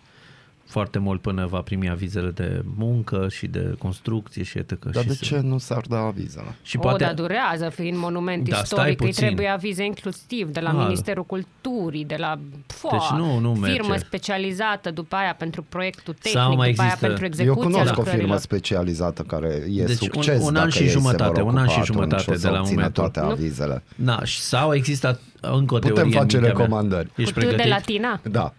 [0.67, 4.85] foarte mult până va primi avizele de muncă și de construcție și etc.
[4.85, 6.55] Dar și de să- ce nu s-ar da avizele?
[6.61, 7.03] Și O, poate...
[7.03, 9.23] dar durează, fiind monument Da, stai istoric, îi puțin.
[9.25, 10.75] trebuie avize inclusiv de la Ah.
[10.85, 14.05] Ministerul Culturii, de la foa, Deci nu- nu firmă merge.
[14.05, 17.91] specializată după aia pentru proiectul tehnic, Sau mai după aia există- pentru Eu execuția cunosc
[17.91, 18.19] o lucrărilor.
[18.25, 21.51] firmă specializată care e Deci un- succes un an dacă și ei se jumătate, vor
[21.51, 23.03] un an ocupa și atunci jumătate o să de la obțină momentul.
[23.03, 23.31] toate Nu?
[23.31, 23.83] avizele.
[23.95, 26.49] Da, și sau există încă o Putem teorie în face mintea mea.
[26.63, 27.09] recomandări.
[27.15, 27.71] Ești Cu T de pregătit?
[27.71, 28.19] latina?
[28.31, 28.53] Da,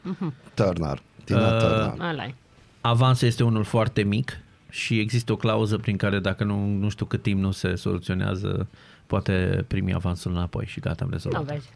[0.54, 1.02] Turner.
[1.28, 2.08] Tina Uh, Turner.
[2.10, 2.34] Ăla-i.
[2.80, 4.38] Avansul este unul foarte mic
[4.70, 8.66] și există o clauză prin care dacă nu, nu știu cât timp nu se soluționează,
[9.06, 11.42] poate primi avansul înapoi și gata, am Nu rezolvat.
[11.42, 11.68] vezi.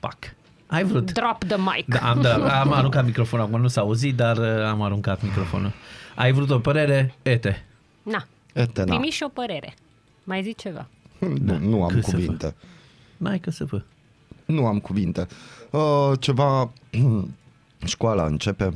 [0.00, 0.16] Pac.
[0.66, 1.12] Ai vrut.
[1.12, 1.86] Drop the mic.
[1.86, 5.72] Da, am, da, am aruncat microfonul, acum nu s-a auzit, dar uh, am aruncat microfonul.
[6.14, 7.14] Ai vrut o părere?
[7.22, 7.64] Ete.
[8.02, 8.96] Na, Ete, na.
[8.96, 9.74] primi și o părere.
[10.24, 10.86] Mai zici ceva.
[11.44, 12.54] Nu, nu am Cât să cuvinte.
[13.16, 13.82] N-ai că să vă.
[14.44, 15.26] Nu am cuvinte.
[15.70, 16.70] Uh, ceva...
[17.86, 18.74] Școala începe.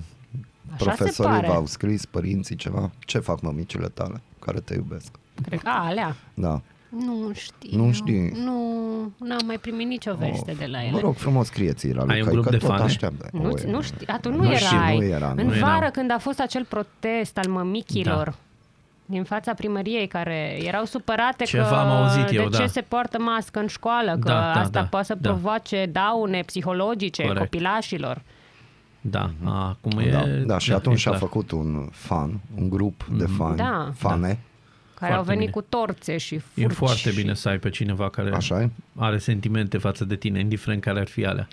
[0.75, 1.47] Așa Profesorii se pare.
[1.47, 2.91] v-au scris, părinții ceva.
[3.07, 5.11] Ce fac mămicile tale care te iubesc?
[5.47, 6.17] Cred că a, alea.
[6.35, 6.61] Da.
[6.89, 7.85] Nu știu.
[7.85, 8.31] Nu știi.
[8.45, 8.61] Nu.
[9.19, 11.01] n-am mai primit nicio veste de la Vă ele.
[11.01, 12.83] rog frumos, scrieți Raluca, Ai un grup că de tot fane?
[12.83, 13.29] așteaptă.
[13.33, 14.97] Nu, Oi, nu știi, atunci Nu nu, știu, erai.
[14.97, 15.69] nu era, în nu eram.
[15.69, 18.35] vară, când a fost acel protest al mămichilor, Da.
[19.07, 22.67] din fața primăriei, care erau supărate Ceva că am auzit de eu, ce da.
[22.67, 25.29] se poartă mască în școală, că Da, da, asta da, poate să da.
[25.31, 27.39] provoace daune psihologice Corect.
[27.39, 28.23] copilașilor.
[29.05, 30.11] Da, acum e...
[30.11, 31.23] Da, da, și atunci e și-a clar.
[31.23, 33.93] făcut un fan, un grup de fani, Da.
[33.97, 34.39] fane,
[34.95, 35.67] Care au Foarte venit bine.
[35.67, 36.65] cu torțe și furci.
[36.65, 38.71] E foarte și- bine să ai pe cineva care așa e?
[38.97, 41.49] are sentimente față de tine, indiferent care ar fi alea.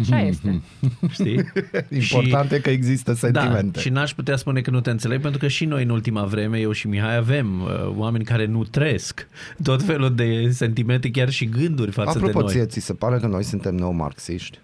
[0.00, 0.62] Așa este.
[1.10, 1.34] Știi?
[2.02, 3.70] Important și, e că există sentimente.
[3.72, 6.24] Da, și n-aș putea spune că nu te înțeleg, pentru că și noi în ultima
[6.24, 9.28] vreme, eu și Mihai, avem uh, oameni care nu trăiesc
[9.64, 12.52] tot felul de sentimente, chiar și gânduri față Apropo, de noi.
[12.52, 14.58] ție, ți se pare că noi suntem neomarxiști?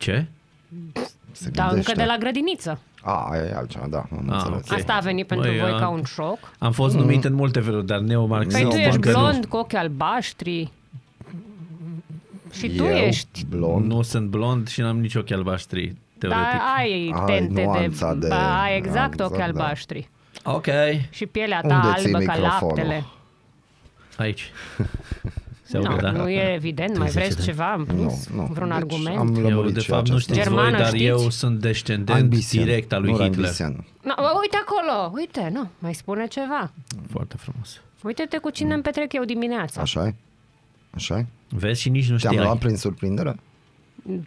[0.00, 0.26] Ce?
[1.32, 1.90] Se Dar gândește.
[1.90, 2.78] încă de la grădiniță.
[3.02, 4.70] A, aia e altceva, da, am Ah, înțeles.
[4.70, 4.72] ok.
[4.78, 6.38] Asta a venit pentru Băi, voi a- ca un șoc.
[6.58, 8.56] Am fost numit în multe feluri, dar neomarxist.
[8.62, 9.18] Păi tu Nu, ești încă nu.
[9.18, 10.70] blond cu ochi albaștri.
[12.52, 16.44] Și tu Eu, ești blond, Nu sunt blond și n-am nici ochi albaștri, teoretic.
[16.44, 18.18] Da, ai Ai tente nuanța de...
[18.18, 19.44] de- Ba, ai exact da, ochi da.
[19.44, 20.08] albaștri.
[20.44, 20.66] Ok.
[21.10, 22.76] Și pielea ta Unde ții albă ca microfonul?
[22.76, 23.04] laptele.
[24.16, 24.50] Aici.
[25.70, 26.10] Se Nu, aude, da?
[26.10, 26.98] nu e evident.
[26.98, 28.28] Mai zice vreți de- ceva în plus?
[28.28, 28.48] nu, nu.
[28.52, 29.16] Vreun Deci argument?
[29.18, 30.32] Am Eu, lămurit de și fapt, nu aceasta.
[30.32, 31.04] știți Germană, voi, dar știți?
[31.04, 33.44] eu sunt descendent Ambition, direct al lui nu Hitler.
[33.44, 33.84] ambition.
[34.02, 36.70] No, bă, uite acolo, uite, nu, mai spune ceva.
[37.10, 37.80] Foarte frumos.
[38.02, 39.80] Uite-te cu cine îmi petrec eu dimineața.
[39.80, 40.14] Așa e?
[40.90, 41.26] Așa e?
[41.48, 42.46] Vezi și nici nu Te-am știai.
[42.46, 43.36] luat prin surprindere?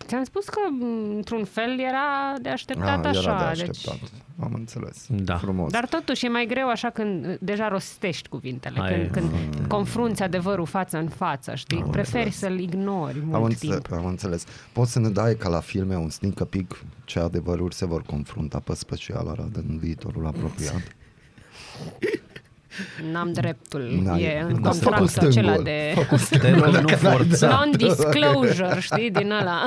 [0.05, 0.81] Ți-am spus că, m,
[1.15, 3.19] într-un fel, era de așteptat Ah, așa.
[3.31, 3.69] era de Deci...
[3.69, 4.09] așteptat.
[4.39, 5.05] Am înțeles.
[5.09, 5.35] Da.
[5.37, 5.71] Frumos.
[5.71, 9.09] Dar totuși e mai greu așa când uh, deja rostești cuvintele, Aia e.
[9.11, 11.81] când, când confrunți adevărul față în față, știi?
[11.81, 12.37] Am Preferi înțeles.
[12.37, 13.73] să-l ignori mult am, timp.
[13.73, 14.45] înțeles, am înțeles.
[14.73, 18.59] Poți să ne dai ca la filme un sneak peek ce adevăruri se vor confrunta
[18.59, 20.81] pe special Arad în viitorul apropiat?
[23.11, 23.99] N-am dreptul.
[24.03, 25.63] N-ai- e în Dar fă cu contractul acela stângul.
[25.63, 27.47] de Fă cu Te rog, nu forța.
[27.47, 29.63] non-disclosure, știi, din ăla.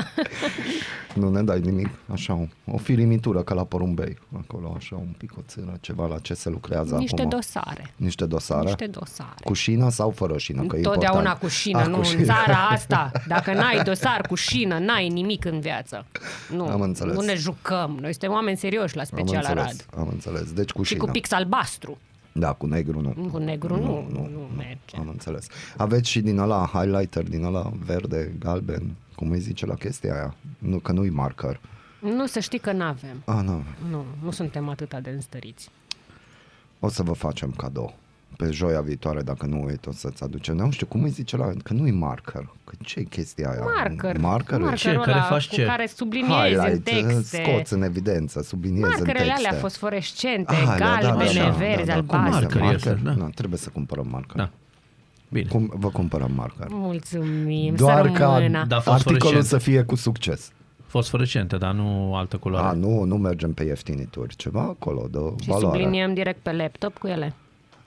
[1.14, 5.36] Nu ne dai nimic, așa, o, o firimitură ca la porumbei, acolo, așa, un pic
[5.36, 7.30] o țără, ceva la ce se lucrează Niște acum.
[7.30, 7.92] dosare.
[7.96, 8.64] Niște dosare?
[8.64, 9.34] Niște dosare.
[9.44, 10.62] Cu șină sau fără șină?
[10.62, 11.38] Că e Totdeauna important.
[11.38, 12.24] cu șină, Ah, nu cu în șină.
[12.24, 13.10] țara asta.
[13.26, 16.06] Dacă n-ai dosar cu șină, n-ai nimic în viață.
[16.54, 17.14] Nu, Am înțeles.
[17.14, 17.98] nu ne jucăm.
[18.00, 19.86] Noi suntem oameni serioși la Am special înțeles, Arad.
[19.96, 20.52] am înțeles.
[20.52, 21.04] Deci cu Și șină.
[21.04, 21.98] cu pix albastru.
[22.38, 23.28] Da, cu negru nu.
[23.32, 24.96] Cu negru nu, nu, nu, nu merge.
[24.98, 25.46] Am înțeles.
[25.76, 30.34] Aveți și din ăla highlighter, din ăla verde, galben, cum îi zice la chestia aia?
[30.58, 31.60] Nu, că nu-i marker.
[32.00, 33.22] Nu, să știi că n-avem.
[33.24, 33.62] Ah, nu.
[33.90, 35.68] Nu, nu suntem atât de înstăriți.
[36.80, 37.94] O să vă facem cadou.
[38.36, 40.56] Pe joia viitoare, dacă nu uit, o să-ți aducem.
[40.56, 41.46] Nu știu, cum îi zice la...
[41.62, 42.48] Că nu-i marker.
[42.64, 43.60] Că ce e chestia aia?
[43.76, 44.18] Marker.
[44.18, 44.56] Marker?
[44.58, 44.62] Ce?
[44.64, 45.64] Markerul Care ăla faci cu ce?
[45.64, 47.42] care subliniezi în Highlight, texte.
[47.42, 49.46] scoți în evidență, subliniezi în Markerele texte.
[49.46, 52.44] alea fosforescente, Ah, alea, da, da, galbene, da, verzi, da, da, cum albastre.
[52.46, 52.58] este?
[52.58, 53.04] Marker este, marker?
[53.14, 53.22] da.
[53.24, 54.36] Nu, trebuie să cumpărăm marker.
[54.36, 54.50] Da.
[55.28, 55.48] Bine.
[55.48, 56.66] Cum, vă cumpărăm marker.
[56.70, 58.64] Mulțumim, Doar să ca rămână.
[58.68, 59.44] Da, articolul fosforescent.
[59.44, 60.50] să fie cu succes.
[60.86, 62.66] Fosforescente, dar nu altă culoare.
[62.66, 64.36] A, nu, nu mergem pe ieftinituri.
[64.36, 65.78] Ceva acolo de Și valoare.
[65.78, 67.32] subliniem direct pe laptop cu ele.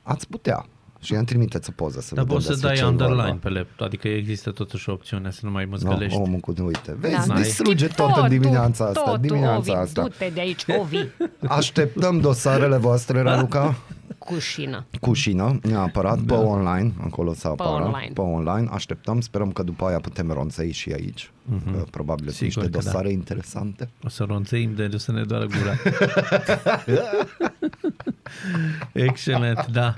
[0.03, 0.65] Ați putea.
[1.01, 3.21] Și îmi trimiteți o poză să Dar vedem poți să despre dai ce e underline
[3.21, 3.39] vorba.
[3.41, 6.17] pe laptop, adică există totuși o opțiune să nu mai No, măzgălești.
[6.19, 6.95] omul cu uite.
[6.99, 7.33] Vezi, Da.
[7.33, 7.39] da.
[7.41, 9.01] distruge tot în dimineața asta.
[9.03, 10.01] Totul, dimineața Ovi, asta.
[10.01, 10.97] du-te de aici, Ovi,
[11.47, 13.75] Așteptăm dosarele voastre, Raluca,
[14.17, 14.85] cu șină.
[15.01, 17.83] cu șină, neapărat, pe online, acolo să Pe apară.
[17.85, 18.11] online.
[18.13, 18.67] Pe online.
[18.71, 21.31] Așteptăm, sperăm că după aia putem ronțăi și aici.
[21.71, 22.91] Că Probabil sunt Sigur niște că da.
[22.91, 23.89] dosare interesante.
[24.03, 25.73] O să ronțăim de să ne doară gura.
[28.93, 29.93] Excelent, da.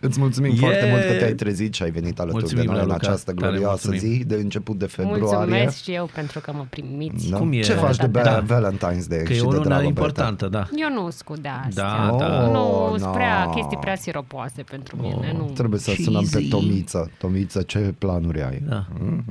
[0.00, 0.60] Îți mulțumim Yeah!
[0.62, 3.32] foarte mult că te-ai trezit și ai venit alături Mulțumim, de noi în Raluca, această
[3.32, 4.14] tare glorioasă mulțumim.
[4.16, 5.20] zi de început de februarie.
[5.22, 7.30] Mulțumesc și eu pentru că mă primiți.
[7.30, 7.36] Da?
[7.38, 7.60] Cum e?
[7.60, 8.42] Ce faci de Da.
[8.42, 10.66] Valentine's Day Că și e de o lună dragă importantă, da.
[10.76, 11.84] Eu nu scu de astea.
[11.84, 12.46] Da, da.
[12.46, 13.10] Nu, Oh, sunt no.
[13.10, 15.34] prea chestii prea siropoase pentru mine.
[15.36, 15.50] nu.
[15.54, 16.48] Trebuie să sunăm pe Cheesy.
[16.48, 17.10] Tomiță.
[17.18, 18.62] Tomiță, ce planuri ai?
[18.68, 18.86] Da.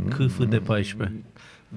[0.10, 1.24] CF de 14.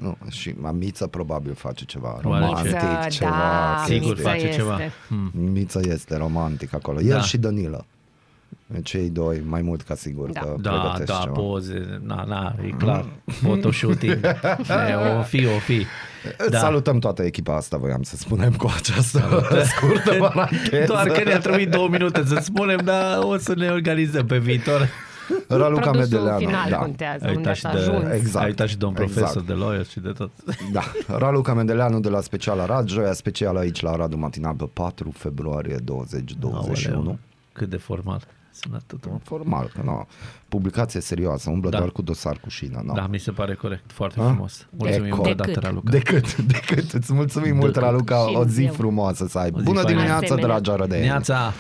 [0.01, 2.45] Nu, și mamița probabil face ceva Oare ce?
[2.45, 3.31] romantic, Miță, ceva.
[3.31, 4.57] da, Sigur Miță face este.
[4.57, 4.79] ceva.
[5.09, 5.31] Hmm.
[5.53, 7.01] Mița este romantic acolo.
[7.01, 7.21] El Da.
[7.21, 7.81] și Danila.
[8.83, 10.41] Cei doi, mai mult ca sigur Da.
[10.41, 11.33] că Da, pregătesc da, ceva.
[11.41, 13.05] poze, na, na, e clar.
[13.43, 14.21] Photoshooting.
[14.91, 15.87] E, o fi, o fi.
[16.39, 16.59] Îți Da.
[16.59, 19.43] salutăm toată echipa asta, voiam să spunem cu această
[19.77, 20.85] scurtă paranteză.
[20.87, 24.89] Doar că ne-a trebuit două minute să spunem, dar o să ne organizăm pe viitor.
[25.49, 26.39] Raluca Produsul Medeleanu.
[26.39, 26.77] final da.
[26.77, 28.05] contează, Ai unde uitat și s-a de, ajuns.
[28.13, 28.43] Exact.
[28.45, 29.13] ai uitat și domn Exact.
[29.15, 30.31] profesor de lawyer și de tot.
[30.73, 30.83] Da,
[31.19, 35.77] Raluca Mendeleanu de la Special Arad, joia specială aici la Aradul Matinal pe 4 februarie
[35.85, 36.97] 2021.
[36.97, 37.19] Aoleu,
[37.53, 38.21] cât de formal
[38.63, 39.21] sună totul.
[39.23, 40.07] Formal, că nu.
[40.49, 41.79] Publicație serioasă, umblă Da.
[41.79, 42.81] doar cu dosar cu șină.
[42.85, 42.93] Nu?
[42.95, 43.93] Da, mi se pare corect.
[43.93, 44.27] Foarte Ah?
[44.27, 44.67] frumos.
[44.71, 45.17] Mulțumim Eco.
[45.17, 45.63] încă o dată, Decât.
[45.63, 45.91] Raluca.
[45.91, 46.93] Decât, decât.
[46.93, 47.83] Îți mulțumim mult, Decât.
[47.83, 48.17] Raluca.
[48.29, 48.73] Și O zi eu.
[48.73, 49.51] frumoasă să ai.
[49.55, 49.89] O zi Bună faină.
[49.97, 50.47] dimineața, Asemenea.
[50.47, 51.05] dragi arădeni.
[51.05, 51.53] Neața!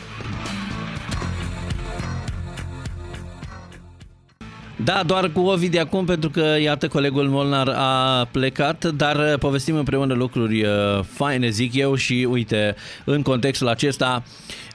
[4.84, 9.38] Da, doar cu Ovi de acum, pentru că, iată, colegul Molnar a plecat, dar uh,
[9.38, 10.70] povestim împreună lucruri uh,
[11.04, 12.74] faine, zic eu, și uite,
[13.04, 14.22] în contextul acesta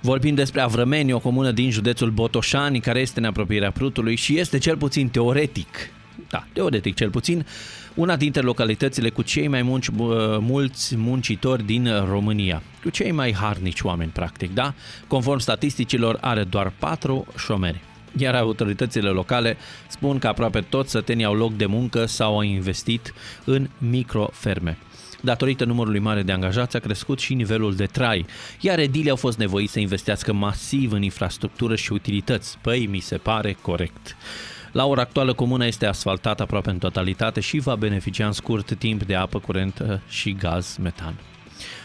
[0.01, 4.57] vorbim despre Avrămeni, o comună din județul Botoșani, care este în apropierea Prutului și este
[4.57, 5.91] cel puțin teoretic,
[6.29, 7.45] da, teoretic cel puțin,
[7.93, 9.89] una dintre localitățile cu cei mai munci,
[10.39, 14.73] mulți muncitori din România, cu cei mai harnici oameni, practic, da?
[15.07, 17.81] Conform statisticilor, are doar patru șomeri
[18.17, 19.57] iar autoritățile locale
[19.87, 23.13] spun că aproape toți sătenii au loc de muncă sau au investit
[23.45, 24.77] în microferme.
[25.21, 28.25] Datorită numărului mare de angajați a crescut și nivelul de trai,
[28.59, 32.57] iar edilii au fost nevoiți să investească masiv în infrastructură și utilități.
[32.61, 34.15] Păi, mi se pare corect.
[34.71, 39.03] La ora actuală, comuna este asfaltată aproape în totalitate și va beneficia în scurt timp
[39.03, 41.15] de apă curentă și gaz metan.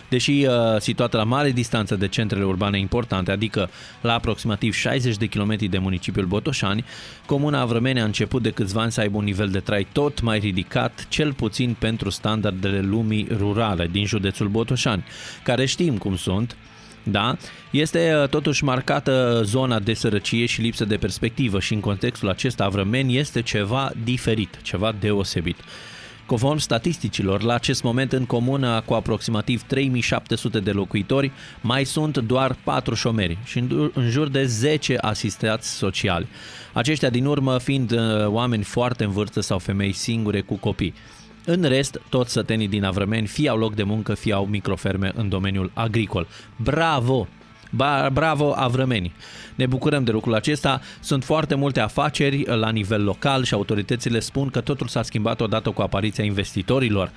[0.08, 5.26] Deși uh, situată la mare distanță de centrele urbane importante, adică la aproximativ 60 de
[5.26, 6.84] km de municipiul Botoșani,
[7.26, 10.38] comuna Avrămene a început de câțiva ani să aibă un nivel de trai tot mai
[10.38, 15.04] ridicat, cel puțin pentru standardele lumii rurale din județul Botoșani,
[15.42, 16.56] care știm cum sunt,
[17.02, 17.36] da?
[17.70, 22.64] Este uh, totuși marcată zona de sărăcie și lipsă de perspectivă și în contextul acesta
[22.64, 25.56] Avrămeni este ceva diferit, ceva deosebit.
[26.26, 32.56] Conform statisticilor, la acest moment în comună cu aproximativ 3700 de locuitori, mai sunt doar
[32.64, 33.58] 4 șomeri și
[33.94, 36.26] în jur de 10 asistați sociali.
[36.72, 40.94] Aceștia din urmă fiind uh, oameni foarte în vârstă sau femei singure cu copii.
[41.44, 45.28] În rest, toți sătenii din Avrămeni fie au loc de muncă, fie au microferme în
[45.28, 46.26] domeniul agricol.
[46.56, 47.28] Bravo!
[47.70, 49.12] Ba, bravo Avrămeni!
[49.54, 50.80] Ne bucurăm de lucrul acesta.
[51.00, 55.70] Sunt foarte multe afaceri la nivel local și autoritățile spun că totul s-a schimbat odată
[55.70, 57.10] cu apariția investitorilor.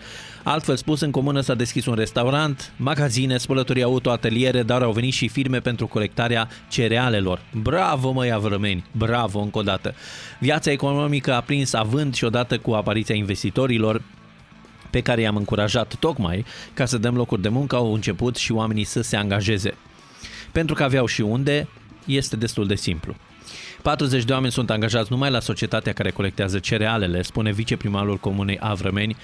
[0.44, 5.14] Altfel spus, în comună s-a deschis un restaurant, magazine, spălătorii auto, ateliere, dar au venit
[5.14, 7.42] și firme pentru colectarea cerealelor.
[7.62, 8.84] Bravo, măi avrămeni!
[8.92, 9.94] Bravo, încă o dată!
[10.40, 14.02] Viața economică a prins având și odată cu apariția investitorilor,
[14.90, 18.84] pe care i-am încurajat tocmai ca să dăm locuri de muncă, au început și oamenii
[18.84, 19.74] să se angajeze.
[20.52, 21.68] Pentru că aveau și unde,
[22.06, 23.16] este destul de simplu.
[23.82, 29.18] 40 de oameni sunt angajați numai la societatea care colectează cerealele, spune viceprimarul comunei Avrămeni,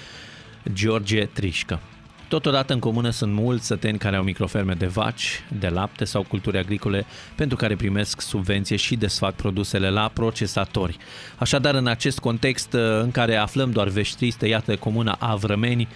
[0.73, 1.79] George Trișcă.
[2.27, 6.57] Totodată în comună sunt mulți săteni care au microferme de vaci, de lapte sau culturi
[6.57, 7.05] agricole
[7.35, 10.97] pentru care primesc subvenție și desfac produsele la procesatori.
[11.37, 15.87] Așadar, în acest context în care aflăm doar vești triste, iată comuna Avrămeni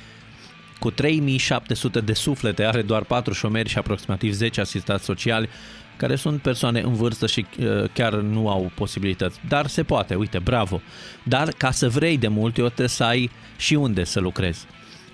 [0.79, 5.49] cu 3700 de suflete, are doar 4 șomeri și aproximativ 10 asistați sociali,
[5.97, 9.39] care sunt persoane în vârstă și uh, chiar nu au posibilități.
[9.47, 10.81] Dar se poate, uite, bravo.
[11.23, 14.65] Dar ca să vrei de multe ori trebuie să ai și unde să lucrezi.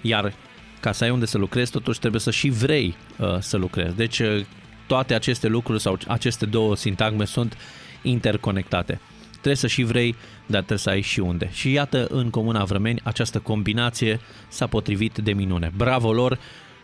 [0.01, 0.33] Iar
[0.79, 3.95] ca să ai unde să lucrezi, totuși trebuie să și vrei uh, să lucrezi.
[3.95, 4.45] Deci uh,
[4.87, 7.57] toate aceste lucruri sau aceste două sintagme sunt
[8.01, 8.99] interconectate.
[9.45, 10.15] Trebuie să și vrei,
[10.45, 11.49] dar trebuie să ai și unde.
[11.51, 15.71] Și iată, în Comuna Vrămeni, această combinație s-a potrivit de minune.
[15.77, 16.39] Bravo lor!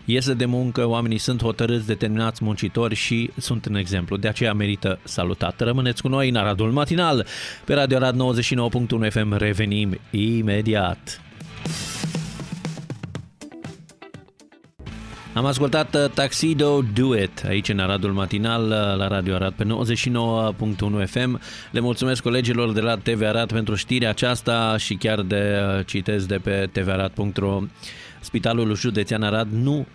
[0.06, 4.18] iese de muncă, oamenii sunt hotărâți, determinați, muncitori și sunt un exemplu.
[4.18, 5.60] De aceea merită salutat.
[5.60, 7.26] Rămâneți cu noi în Aradul Matinal.
[7.66, 8.16] Pe Radio Arad
[9.06, 11.22] 99.1 FM revenim imediat.
[15.34, 19.64] Am ascultat uh, Taxido Do It aici în Aradul Matinal uh, la Radio Arad pe
[19.64, 21.42] 99.1 FM.
[21.72, 26.28] Le mulțumesc colegilor de la TV Arad pentru știrea aceasta și chiar de uh, citesc
[26.28, 27.62] de pe tvarad.ro
[28.20, 29.86] Spitalul Județean Arad nu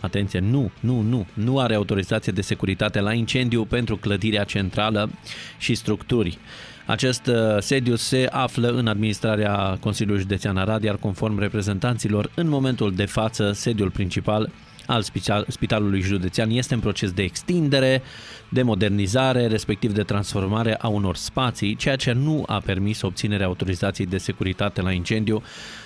[0.00, 5.10] Atenție, nu, nu, nu, nu are autorizație de securitate la incendiu pentru clădirea centrală
[5.58, 6.38] și structuri.
[6.86, 12.94] Acest uh, sediu se află în administrarea Consiliului Județean Arad, iar conform reprezentanților, în momentul
[12.94, 14.50] de față, sediul principal
[14.86, 15.04] al
[15.48, 18.02] Spitalului Județean este în proces de extindere,
[18.48, 24.06] de modernizare, respectiv de transformare a unor spații, ceea ce nu a permis obținerea autorizației
[24.06, 25.42] de securitate la incendiu,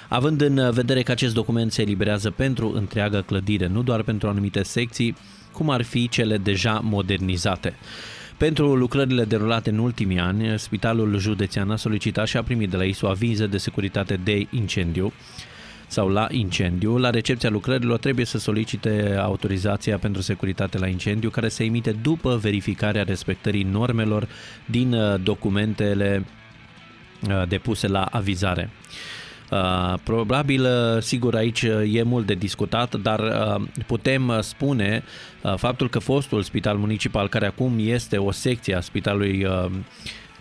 [0.09, 4.63] având în vedere că acest document se eliberează pentru întreaga clădire, nu doar pentru anumite
[4.63, 5.17] secții,
[5.53, 7.75] cum ar fi cele deja modernizate.
[8.37, 12.85] Pentru lucrările derulate în ultimii ani, Spitalul Județean a solicitat și a primit de la
[12.85, 15.13] ISO avize de securitate de incendiu,
[15.89, 21.49] sau la incendiu, la recepția lucrărilor trebuie să solicite autorizația pentru securitate la incendiu, care
[21.49, 24.29] se emite după verificarea respectării normelor
[24.67, 26.25] din uh, documentele
[27.29, 28.71] uh, depuse la avizare.
[29.51, 30.67] Uh, probabil,
[31.01, 31.63] sigur, aici
[31.93, 33.21] e mult de discutat, dar
[33.87, 35.03] putem spune
[35.57, 39.47] faptul că fostul spital municipal, care acum este o secție a spitalului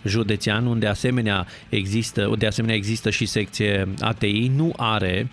[0.04, 5.28] județean, unde asemenea există, de asemenea există și secție ATI, nu are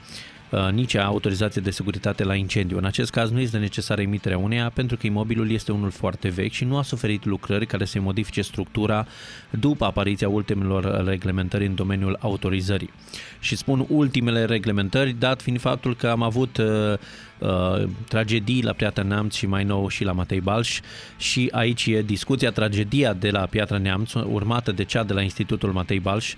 [0.56, 2.78] uh, nici autorizație de securitate la incendiu.
[2.78, 6.52] În acest caz nu este necesară emiterea uneia pentru că imobilul este unul foarte vechi
[6.52, 9.08] și nu a suferit lucrări care să modifice structura
[9.50, 12.90] după apariția ultimelor reglementări în domeniul autorizării.
[13.40, 16.94] Și spun ultimele reglementări, dat fiind faptul că am avut uh,
[17.40, 20.80] uh, tragedii la Piatra Neamț și mai nou și la Matei Balș
[21.18, 25.72] și aici e discuția, tragedia de la Piatra Neamț urmată de cea de la Institutul
[25.72, 26.36] Matei Balș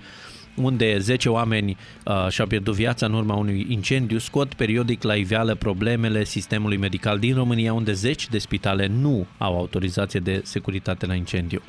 [0.62, 5.54] unde 10 oameni uh, și-au pierdut viața în urma unui incendiu, scot periodic la iveală
[5.54, 11.14] problemele sistemului medical din România, unde zeci de spitale nu au autorizație de securitate la
[11.14, 11.62] incendiu.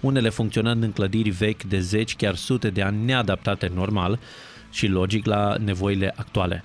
[0.00, 4.18] Unele funcționând în clădiri vechi de zeci, chiar sute de ani neadaptate normal
[4.70, 6.64] și logic la nevoile actuale.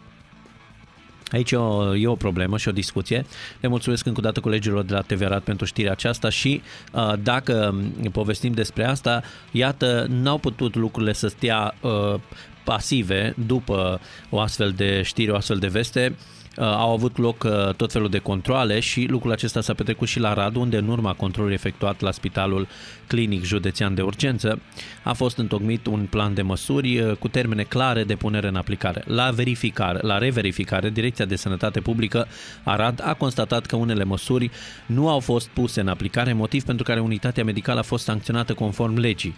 [1.32, 3.26] Aici e o, e o problemă și o discuție.
[3.60, 6.62] Le mulțumesc încă o dată colegilor de la TV Arat pentru știrea aceasta și
[6.94, 12.16] uh, dacă povestim despre asta, iată, n-au putut lucrurile să stea uh,
[12.64, 14.00] pasive după
[14.30, 16.16] o astfel de știre, o astfel de veste.
[16.58, 20.20] Uh, au avut loc uh, tot felul de controle și lucrul acesta s-a petrecut și
[20.20, 22.68] la Radu, unde în urma controlului efectuat la Spitalul
[23.08, 24.62] Clinic Județean de Urgență
[25.04, 29.04] a fost întocmit un plan de măsuri uh, cu termene clare de punere în aplicare.
[29.06, 32.28] La verificare, la reverificare, Direcția de Sănătate Publică
[32.64, 34.52] Arad a constatat că unele măsuri
[34.86, 38.98] nu au fost puse în aplicare, motiv pentru care unitatea medicală a fost sancționată conform
[38.98, 39.36] legii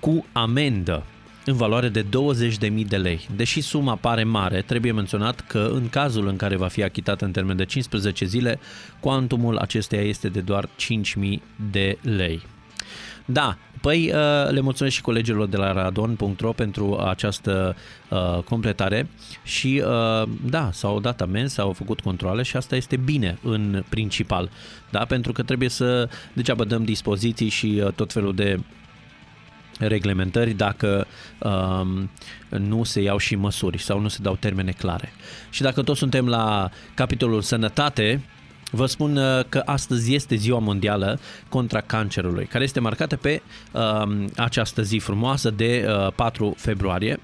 [0.00, 1.02] cu amendă
[1.44, 3.28] în valoare de 20.000 de lei.
[3.36, 7.30] Deși suma pare mare, trebuie menționat că în cazul în care va fi achitat în
[7.30, 8.60] termen de 15 zile,
[9.00, 11.38] cuantumul acesteia este de doar 5.000
[11.70, 12.42] de lei.
[13.24, 17.76] Da, păi uh, le mulțumesc și colegilor de la radon.ro pentru această
[18.08, 19.08] uh, completare
[19.42, 24.50] și uh, da, s-au dat amenzi, s-au făcut controle și asta este bine în principal,
[24.90, 28.60] da, pentru că trebuie să degeaba dăm dispoziții și tot felul de
[29.86, 31.06] reglementări dacă
[31.38, 32.10] um,
[32.48, 35.12] nu se iau și măsuri sau nu se dau termene clare.
[35.50, 38.22] Și dacă tot suntem la capitolul sănătate,
[38.74, 41.18] Vă spun uh, că astăzi este ziua mondială
[41.48, 47.20] contra cancerului, care este marcată pe uh, această zi frumoasă de uh, 4 februarie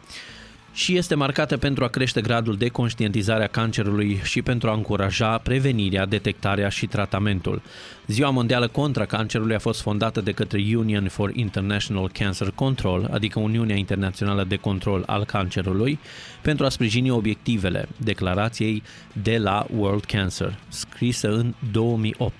[0.78, 5.38] și este marcată pentru a crește gradul de conștientizare a cancerului și pentru a încuraja
[5.38, 7.62] prevenirea, detectarea și tratamentul.
[8.06, 13.38] Ziua Mondială contra Cancerului a fost fondată de către Union for International Cancer Control, adică
[13.38, 15.98] Uniunea Internațională de Control al Cancerului,
[16.42, 18.82] pentru a sprijini obiectivele declarației
[19.22, 22.34] de la World Cancer, scrisă în 2008.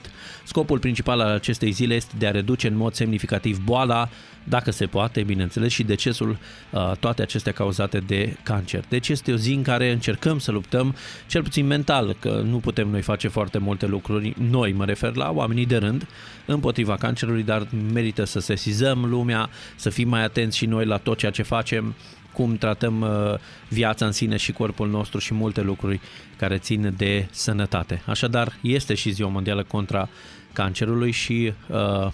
[0.45, 4.09] Scopul principal al acestei zile este de a reduce în mod semnificativ boala,
[4.49, 6.39] dacă se poate, bineînțeles, și decesul,
[6.71, 8.85] uh, toate acestea cauzate de cancer.
[8.89, 10.95] Deci este o zi în care încercăm să luptăm,
[11.27, 15.31] cel puțin mental, că nu putem noi face foarte multe lucruri, noi mă refer la
[15.31, 16.07] oamenii de rând,
[16.47, 21.19] împotriva cancerului, dar merită să sesizăm lumea, să fim mai atenți și noi la tot
[21.19, 21.95] ceea ce facem,
[22.33, 23.35] cum tratăm uh,
[23.69, 26.01] viața în sine și corpul nostru și multe lucruri
[26.37, 28.03] care țin de sănătate.
[28.07, 30.09] Așadar, este și ziua mondială contra
[30.53, 32.13] cancerului și uh,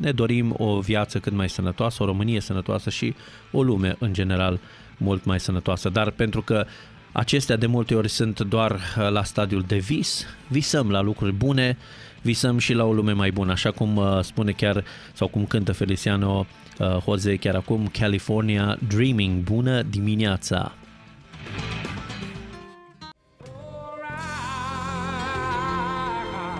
[0.00, 3.14] ne dorim o viață cât mai sănătoasă, o Românie sănătoasă și
[3.52, 4.60] o lume în general
[4.96, 5.88] mult mai sănătoasă.
[5.88, 6.66] Dar pentru că
[7.12, 11.76] acestea de multe ori sunt doar uh, la stadiul de vis, visăm la lucruri bune,
[12.22, 15.72] visăm și la o lume mai bună, așa cum uh, spune chiar sau cum cântă
[15.72, 16.46] Feliciano
[16.78, 19.42] uh, Jose chiar acum, California Dreaming.
[19.42, 20.74] Bună dimineața!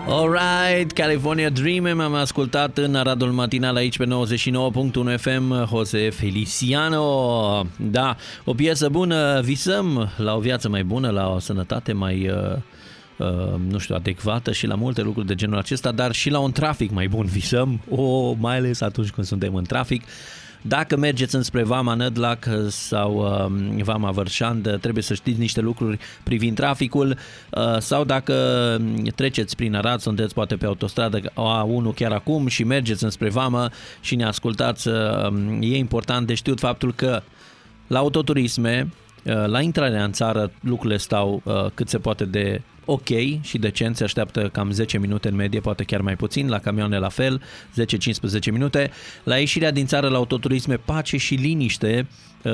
[0.09, 7.67] Alright, California Dream am ascultat în Aradul Matinal aici pe 99.1 FM, Jose Feliciano.
[7.77, 12.57] Da, o piesă bună, visăm la o viață mai bună, la o sănătate mai, uh,
[13.17, 16.53] uh, nu știu, adecvată și la multe lucruri de genul acesta, dar și la un
[16.53, 20.03] trafic mai bun visăm, o, mai ales atunci când suntem în trafic.
[20.69, 23.15] Dacă mergeți înspre Vama Nădlac sau
[23.77, 27.17] uh, Vama Vărșand, trebuie să știți niște lucruri privind traficul.
[27.51, 28.35] Uh, sau dacă
[29.15, 34.17] treceți prin Arad, sunteți poate pe autostradă A1 chiar acum și mergeți înspre Vama și
[34.17, 34.95] ne ascultați, uh,
[35.61, 37.23] e important de știut faptul că
[37.87, 43.09] la autoturisme, uh, la intrarea în țară, lucrurile stau uh, cât se poate de ok
[43.41, 46.99] și decent, se așteaptă cam 10 minute în medie, poate chiar mai puțin, la camioane
[46.99, 47.43] la fel,
[48.49, 48.91] 10-15 minute.
[49.25, 52.07] La ieșirea din țară la autoturisme, pace și liniște,
[52.43, 52.53] uh,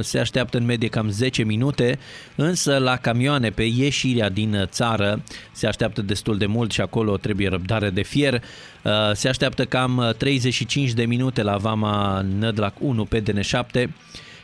[0.00, 1.98] se așteaptă în medie cam 10 minute,
[2.34, 7.48] însă la camioane pe ieșirea din țară se așteaptă destul de mult și acolo trebuie
[7.48, 8.34] răbdare de fier.
[8.34, 13.88] Uh, se așteaptă cam 35 de minute la Vama Nădlac 1 pe DN7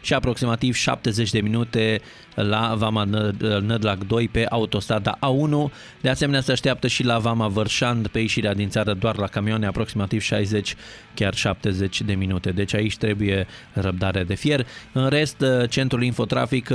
[0.04, 2.00] și aproximativ 70 de minute
[2.34, 3.04] la Vama
[3.60, 5.72] Nădlac 2 pe autostrada A1.
[6.00, 9.66] De asemenea se așteaptă și la Vama Vărșand pe ieșirea din țară doar la camioane
[9.66, 10.74] aproximativ 60,
[11.14, 12.50] chiar 70 de minute.
[12.50, 14.66] Deci aici trebuie răbdare de fier.
[14.92, 16.68] În rest, centrul infotrafic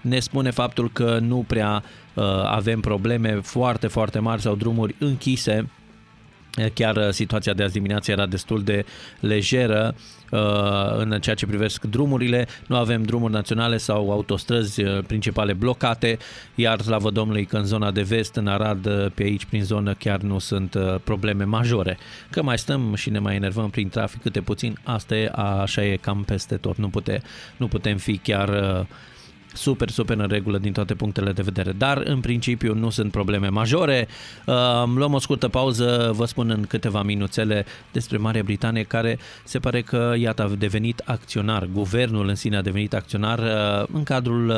[0.00, 1.82] ne spune faptul că nu prea
[2.14, 5.70] uh, avem probleme foarte, foarte mari sau drumuri închise
[6.74, 8.84] Chiar uh, situația de azi dimineață era destul de
[9.20, 10.21] lejeră uh,
[10.96, 12.46] în ceea ce privesc drumurile.
[12.66, 16.18] Nu avem drumuri naționale sau autostrăzi uh, principale blocate,
[16.54, 20.20] iar slavă Domnului că în zona de vest, în Arad, pe aici, prin zonă, chiar
[20.20, 21.98] nu sunt probleme majore.
[22.30, 25.96] Că mai stăm și ne mai enervăm prin trafic câte puțin, asta e, așa e
[25.96, 26.76] cam peste tot.
[26.76, 27.22] Nu, pute,
[27.56, 28.86] nu putem fi chiar
[29.54, 33.48] super, super în regulă din toate punctele de vedere, dar în principiu nu sunt probleme
[33.48, 34.08] majore.
[34.94, 39.82] Luăm o scurtă pauză, vă spun în câteva minuțele despre Marea Britanie care se pare
[39.82, 44.56] că iată a devenit acționar, guvernul în sine a devenit acționar uh, în cadrul uh,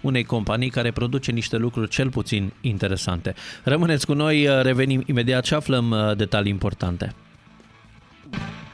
[0.00, 3.34] unei companii care produce niște lucruri cel puțin interesante.
[3.64, 7.14] Rămâneți cu noi, uh, revenim imediat și aflăm detalii importante.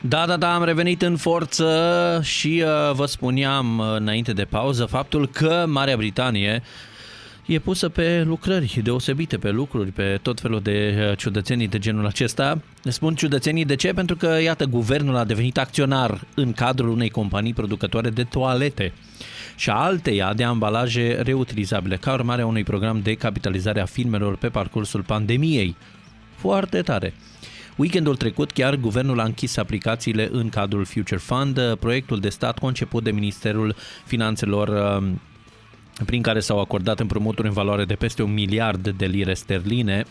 [0.02, 4.84] Da, da, da, am revenit în forță și uh, vă spuneam uh, înainte de pauză
[4.84, 6.62] faptul că Marea Britanie
[7.46, 12.06] e pusă pe lucrări deosebite, pe lucruri, pe tot felul de uh, ciudățenii de genul
[12.06, 12.60] acesta.
[12.84, 13.92] Spun ciudățenii de ce?
[13.92, 18.92] Pentru că, iată, guvernul a devenit acționar în cadrul unei companii producătoare de toalete
[19.56, 24.36] și a alteia de ambalaje reutilizabile, ca urmare a unui program de capitalizare a firmelor
[24.36, 25.76] pe parcursul pandemiei.
[26.34, 27.14] Foarte tare!
[27.80, 33.04] Weekendul trecut chiar guvernul a închis aplicațiile în cadrul Future Fund, proiectul de stat conceput
[33.04, 33.74] de Ministerul
[34.04, 35.20] Finanțelor um,
[36.06, 40.04] prin care s-au acordat împrumuturi în valoare de peste un miliard de lire sterline,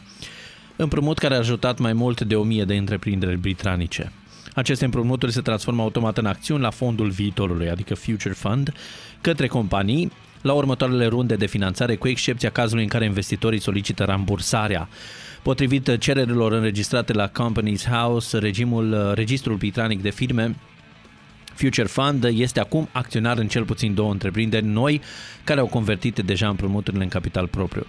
[0.75, 4.11] împrumut care a ajutat mai mult de o mie de întreprinderi britanice.
[4.55, 8.73] Aceste împrumuturi se transformă automat în acțiuni la fondul viitorului, adică Future Fund,
[9.21, 10.11] către companii
[10.41, 14.87] la următoarele runde de finanțare, cu excepția cazului în care investitorii solicită rambursarea.
[15.41, 20.55] Potrivit cererilor înregistrate la Companies House, regimul, registrul britanic de firme
[21.59, 25.01] Future Fund este acum acționar în cel puțin două întreprinderi noi
[25.43, 27.85] care au convertit deja împrumuturile în capital propriu.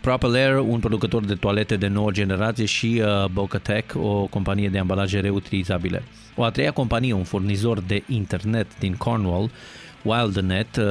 [0.00, 4.78] Proper Air, un producător de toalete de nouă generație și uh, Bocatec, o companie de
[4.78, 6.02] ambalaje reutilizabile.
[6.34, 9.50] O a treia companie, un furnizor de internet din Cornwall,
[10.02, 10.84] Wildnet, uh,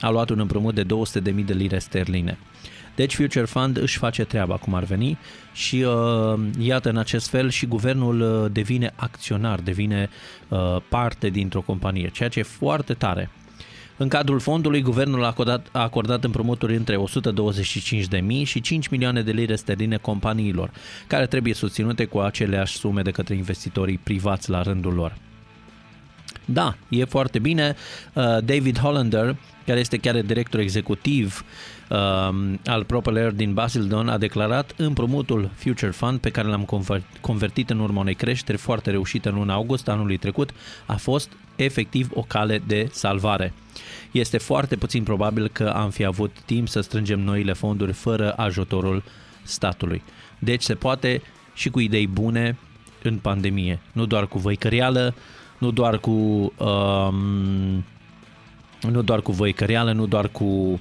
[0.00, 2.38] a luat un împrumut de 200.000 de lire sterline.
[2.98, 5.18] Deci Future Fund își face treaba cum ar veni
[5.52, 10.08] și uh, iată în acest fel și guvernul uh, devine acționar, devine
[10.48, 13.30] uh, parte dintr-o companie, ceea ce e foarte tare.
[13.96, 19.30] În cadrul fondului, guvernul a acordat, a acordat împrumuturi între 125.000 și 5 milioane de
[19.30, 20.70] lire sterline companiilor,
[21.06, 25.16] care trebuie susținute cu aceleași sume de către investitorii privați la rândul lor.
[26.44, 27.76] Da, e foarte bine.
[28.12, 29.36] Uh, David Hollander,
[29.66, 31.77] care este chiar director executiv uh,
[32.66, 36.84] al Propel din Basildon, a declarat împrumutul Future Fund pe care l-am
[37.20, 40.50] convertit în urma unei creșteri foarte reușite în luna august anului trecut
[40.86, 43.52] a fost efectiv o cale de salvare.
[44.10, 49.02] Este foarte puțin probabil că am fi avut timp să strângem noile fonduri fără ajutorul
[49.42, 50.02] statului.
[50.38, 51.22] Deci se poate
[51.54, 52.58] și cu idei bune
[53.02, 55.14] în pandemie, nu doar cu văicăreală,
[55.58, 57.84] nu doar cu um,
[58.90, 60.78] nu doar cu văicăreală, nu doar cu uh,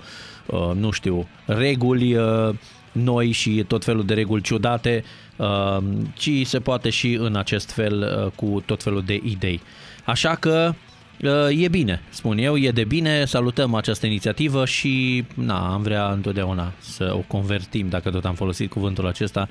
[0.73, 2.49] nu știu, reguli uh,
[2.91, 5.03] noi și tot felul de reguli ciudate,
[5.35, 5.77] uh,
[6.13, 9.61] ci se poate și în acest fel uh, cu tot felul de idei.
[10.05, 10.73] Așa că
[11.21, 16.11] uh, e bine, spun eu, e de bine, salutăm această inițiativă și na, am vrea
[16.11, 19.49] întotdeauna să o convertim, dacă tot am folosit cuvântul acesta,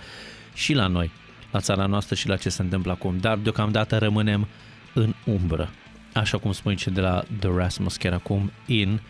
[0.54, 1.10] și la noi,
[1.50, 3.16] la țara noastră și la ce se întâmplă acum.
[3.20, 4.46] Dar deocamdată rămânem
[4.94, 5.70] în umbră.
[6.12, 9.00] Așa cum spune ce de la The Rasmus chiar acum, in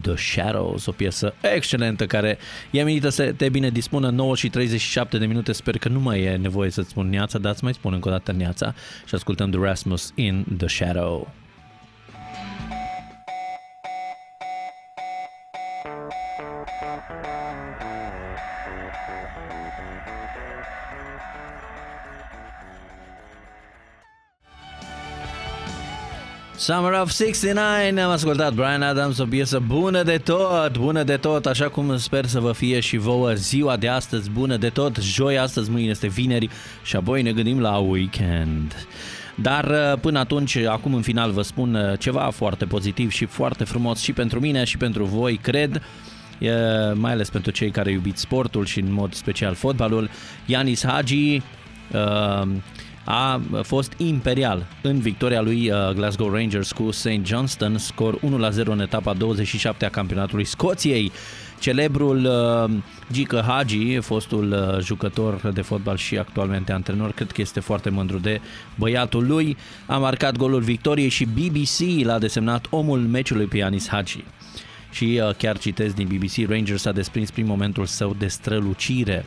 [0.00, 2.38] The Shadows, o piesă excelentă care
[2.70, 5.52] e menită să te bine dispună 9 și 37 de minute.
[5.52, 8.10] Sper că nu mai e nevoie să-ți spun neața, dar îți mai spun încă o
[8.10, 8.74] dată neața
[9.06, 11.41] și ascultăm The Rasmus in The Shadow.
[26.62, 31.46] Summer of 69, am ascultat Brian Adams, o piesă bună de tot, bună de tot,
[31.46, 35.38] așa cum sper să vă fie și vouă ziua de astăzi, bună de tot, joi,
[35.38, 36.48] astăzi, mâine este vineri
[36.82, 38.86] și apoi ne gândim la weekend.
[39.34, 43.64] Dar uh, până atunci, acum în final vă spun uh, ceva foarte pozitiv și foarte
[43.64, 45.82] frumos și pentru mine și pentru voi, cred,
[46.94, 50.10] mai ales pentru cei care iubiți sportul și în mod special fotbalul.
[50.46, 51.42] Yanis Hagi,
[51.92, 52.48] uh,
[53.04, 57.08] a fost imperial în victoria lui uh, Glasgow Rangers cu St.
[57.22, 58.20] Johnston, scor 1-0
[58.64, 61.12] în etapa 27 a campionatului Scoției.
[61.60, 62.70] Celebrul uh,
[63.12, 68.18] Gică Hagi, fostul uh, jucător de fotbal și actualmente antrenor, cred că este foarte mândru
[68.18, 68.40] de
[68.78, 69.56] băiatul lui,
[69.86, 74.24] a marcat golul victoriei și BBC l-a desemnat omul meciului pe Yanis Hagi.
[74.90, 79.24] și uh, chiar citesc din BBC, Rangers a desprins prin momentul său de strălucire.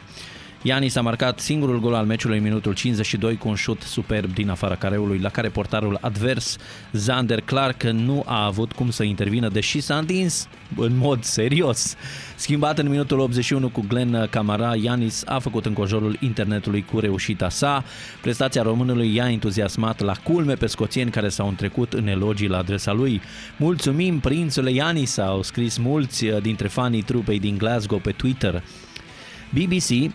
[0.68, 4.50] Ianis a marcat singurul gol al meciului în minutul 52 cu un șut superb din
[4.50, 6.58] afara careului, la care portarul advers,
[6.92, 10.48] Zander Clark, nu a avut cum să intervină, deși s-a întins
[10.78, 11.96] în mod serios.
[12.36, 17.84] Schimbat în minutul 81 cu Glenn Camara, Ianis a făcut încojorul internetului cu reușita sa.
[18.22, 22.94] Prestația românului i-a entuziasmat la culme pe scoțieni care s-au întrecut în elogii la adresa
[22.94, 23.22] lui.
[23.58, 28.64] Mulțumim, prințule Ianis, au scris mulți dintre fanii trupei din Glasgow pe Twitter.
[29.50, 30.14] BBC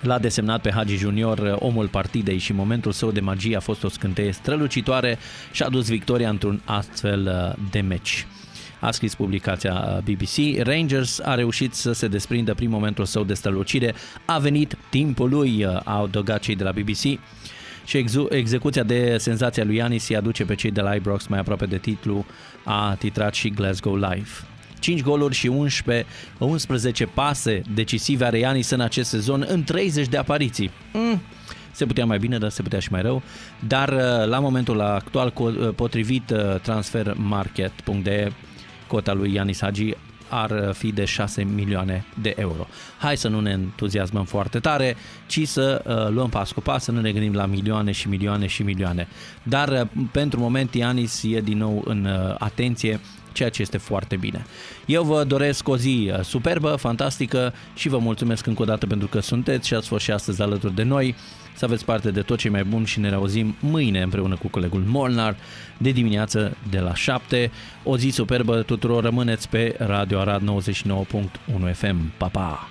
[0.00, 3.84] L-a desemnat pe Hagi Junior uh, omul partidei și momentul său de magie a fost
[3.84, 5.18] o scânteie strălucitoare
[5.52, 8.26] și a dus victoria într-un astfel uh, de meci.
[8.80, 13.34] A scris publicația uh, BBC, Rangers a reușit să se desprindă prin momentul său de
[13.34, 13.94] strălucire,
[14.24, 17.20] a venit timpul lui, a adăugat cei de la BBC
[17.84, 21.66] și execuția de senzația lui Yanis îi aduce pe cei de la Ibrox mai aproape
[21.66, 22.26] de titlu,
[22.64, 24.30] a titrat și Glasgow Live.
[24.78, 26.06] 5 goluri și 11,
[26.38, 30.70] 11 pase decisive are Ianis în acest sezon în 30 de apariții.
[30.92, 31.22] Mm.
[31.70, 33.22] Se putea mai bine, dar se putea și mai rău.
[33.66, 38.32] Dar uh, la momentul actual, uh, potrivit uh, transfermarket.de,
[38.86, 39.94] cota lui Ianis Hagi
[40.28, 42.66] ar fi de 6 milioane de euro.
[42.98, 44.96] Hai să nu ne entuziasmăm foarte tare,
[45.26, 48.46] ci să uh, luăm pas cu pas, să nu ne gândim la milioane și milioane
[48.46, 49.08] și milioane.
[49.42, 53.00] Dar uh, pentru moment Ianis e din nou în uh, atenție
[53.38, 54.46] ceea ce este foarte bine.
[54.86, 59.08] Eu vă doresc o zi uh, superbă, fantastică și vă mulțumesc încă o dată pentru
[59.08, 61.14] că sunteți și ați fost și astăzi alături de noi.
[61.54, 64.82] Să aveți parte de tot ce mai bun și ne reauzim mâine împreună cu colegul
[64.86, 65.36] Molnar
[65.78, 67.50] de dimineață de la 7.
[67.84, 72.12] O zi superbă tuturor, rămâneți pe Radio Arad 99.1 FM.
[72.16, 72.68] Pa, pa!